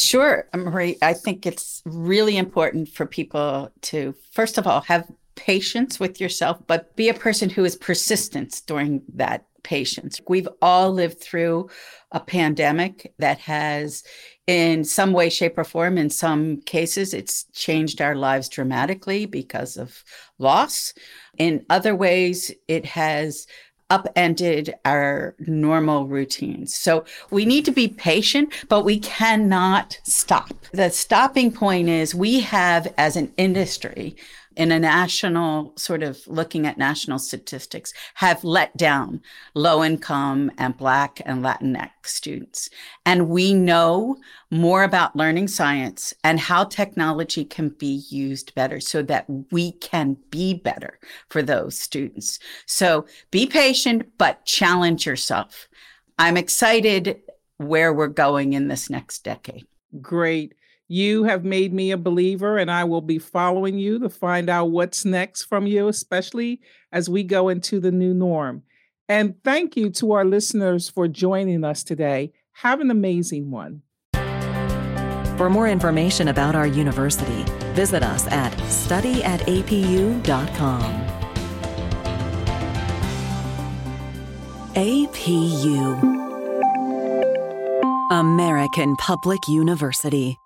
Sure, 0.00 0.48
um, 0.52 0.64
Marie. 0.64 0.96
I 1.02 1.14
think 1.14 1.46
it's 1.46 1.82
really 1.84 2.36
important 2.36 2.88
for 2.88 3.06
people 3.06 3.70
to, 3.82 4.14
first 4.32 4.58
of 4.58 4.66
all, 4.66 4.80
have 4.82 5.10
patience 5.36 6.00
with 6.00 6.20
yourself, 6.20 6.58
but 6.66 6.94
be 6.96 7.08
a 7.08 7.14
person 7.14 7.50
who 7.50 7.64
is 7.64 7.76
persistent 7.76 8.62
during 8.66 9.02
that 9.14 9.46
patience. 9.62 10.20
We've 10.28 10.48
all 10.62 10.90
lived 10.90 11.20
through 11.20 11.70
a 12.12 12.20
pandemic 12.20 13.12
that 13.18 13.38
has, 13.40 14.02
in 14.46 14.84
some 14.84 15.12
way, 15.12 15.28
shape, 15.28 15.58
or 15.58 15.64
form, 15.64 15.98
in 15.98 16.10
some 16.10 16.62
cases, 16.62 17.12
it's 17.14 17.44
changed 17.52 18.00
our 18.00 18.14
lives 18.16 18.48
dramatically 18.48 19.26
because 19.26 19.76
of 19.76 20.02
loss. 20.38 20.94
In 21.38 21.64
other 21.68 21.94
ways, 21.94 22.50
it 22.68 22.86
has 22.86 23.46
upended 23.90 24.74
our 24.84 25.34
normal 25.40 26.06
routines. 26.06 26.74
So 26.74 27.04
we 27.30 27.44
need 27.44 27.64
to 27.64 27.72
be 27.72 27.88
patient, 27.88 28.52
but 28.68 28.84
we 28.84 28.98
cannot 28.98 30.00
stop. 30.04 30.54
The 30.72 30.90
stopping 30.90 31.52
point 31.52 31.88
is 31.88 32.14
we 32.14 32.40
have, 32.40 32.94
as 32.96 33.16
an 33.16 33.32
industry, 33.36 34.16
in 34.60 34.70
a 34.70 34.78
national 34.78 35.72
sort 35.78 36.02
of 36.02 36.20
looking 36.26 36.66
at 36.66 36.76
national 36.76 37.18
statistics 37.18 37.94
have 38.16 38.44
let 38.44 38.76
down 38.76 39.22
low 39.54 39.82
income 39.82 40.52
and 40.58 40.76
black 40.76 41.18
and 41.24 41.42
latinx 41.42 41.88
students. 42.04 42.68
And 43.06 43.30
we 43.30 43.54
know 43.54 44.18
more 44.50 44.82
about 44.84 45.16
learning 45.16 45.48
science 45.48 46.12
and 46.22 46.38
how 46.38 46.64
technology 46.64 47.42
can 47.42 47.70
be 47.70 48.04
used 48.10 48.54
better 48.54 48.80
so 48.80 49.00
that 49.04 49.24
we 49.50 49.72
can 49.72 50.18
be 50.30 50.52
better 50.52 50.98
for 51.30 51.40
those 51.40 51.80
students. 51.80 52.38
So 52.66 53.06
be 53.30 53.46
patient 53.46 54.10
but 54.18 54.44
challenge 54.44 55.06
yourself. 55.06 55.68
I'm 56.18 56.36
excited 56.36 57.22
where 57.56 57.94
we're 57.94 58.08
going 58.08 58.52
in 58.52 58.68
this 58.68 58.90
next 58.90 59.24
decade. 59.24 59.66
Great 60.02 60.52
you 60.90 61.22
have 61.22 61.44
made 61.44 61.72
me 61.72 61.92
a 61.92 61.96
believer, 61.96 62.58
and 62.58 62.68
I 62.68 62.82
will 62.82 63.00
be 63.00 63.20
following 63.20 63.78
you 63.78 64.00
to 64.00 64.08
find 64.08 64.50
out 64.50 64.72
what's 64.72 65.04
next 65.04 65.44
from 65.44 65.68
you, 65.68 65.86
especially 65.86 66.60
as 66.90 67.08
we 67.08 67.22
go 67.22 67.48
into 67.48 67.78
the 67.78 67.92
new 67.92 68.12
norm. 68.12 68.64
And 69.08 69.36
thank 69.44 69.76
you 69.76 69.90
to 69.90 70.10
our 70.10 70.24
listeners 70.24 70.88
for 70.88 71.06
joining 71.06 71.62
us 71.62 71.84
today. 71.84 72.32
Have 72.54 72.80
an 72.80 72.90
amazing 72.90 73.52
one. 73.52 73.82
For 75.36 75.48
more 75.48 75.68
information 75.68 76.26
about 76.26 76.56
our 76.56 76.66
university, 76.66 77.44
visit 77.72 78.02
us 78.02 78.26
at 78.26 78.52
studyatapu.com. 78.52 81.06
APU 84.74 86.20
American 88.10 88.96
Public 88.96 89.46
University. 89.46 90.36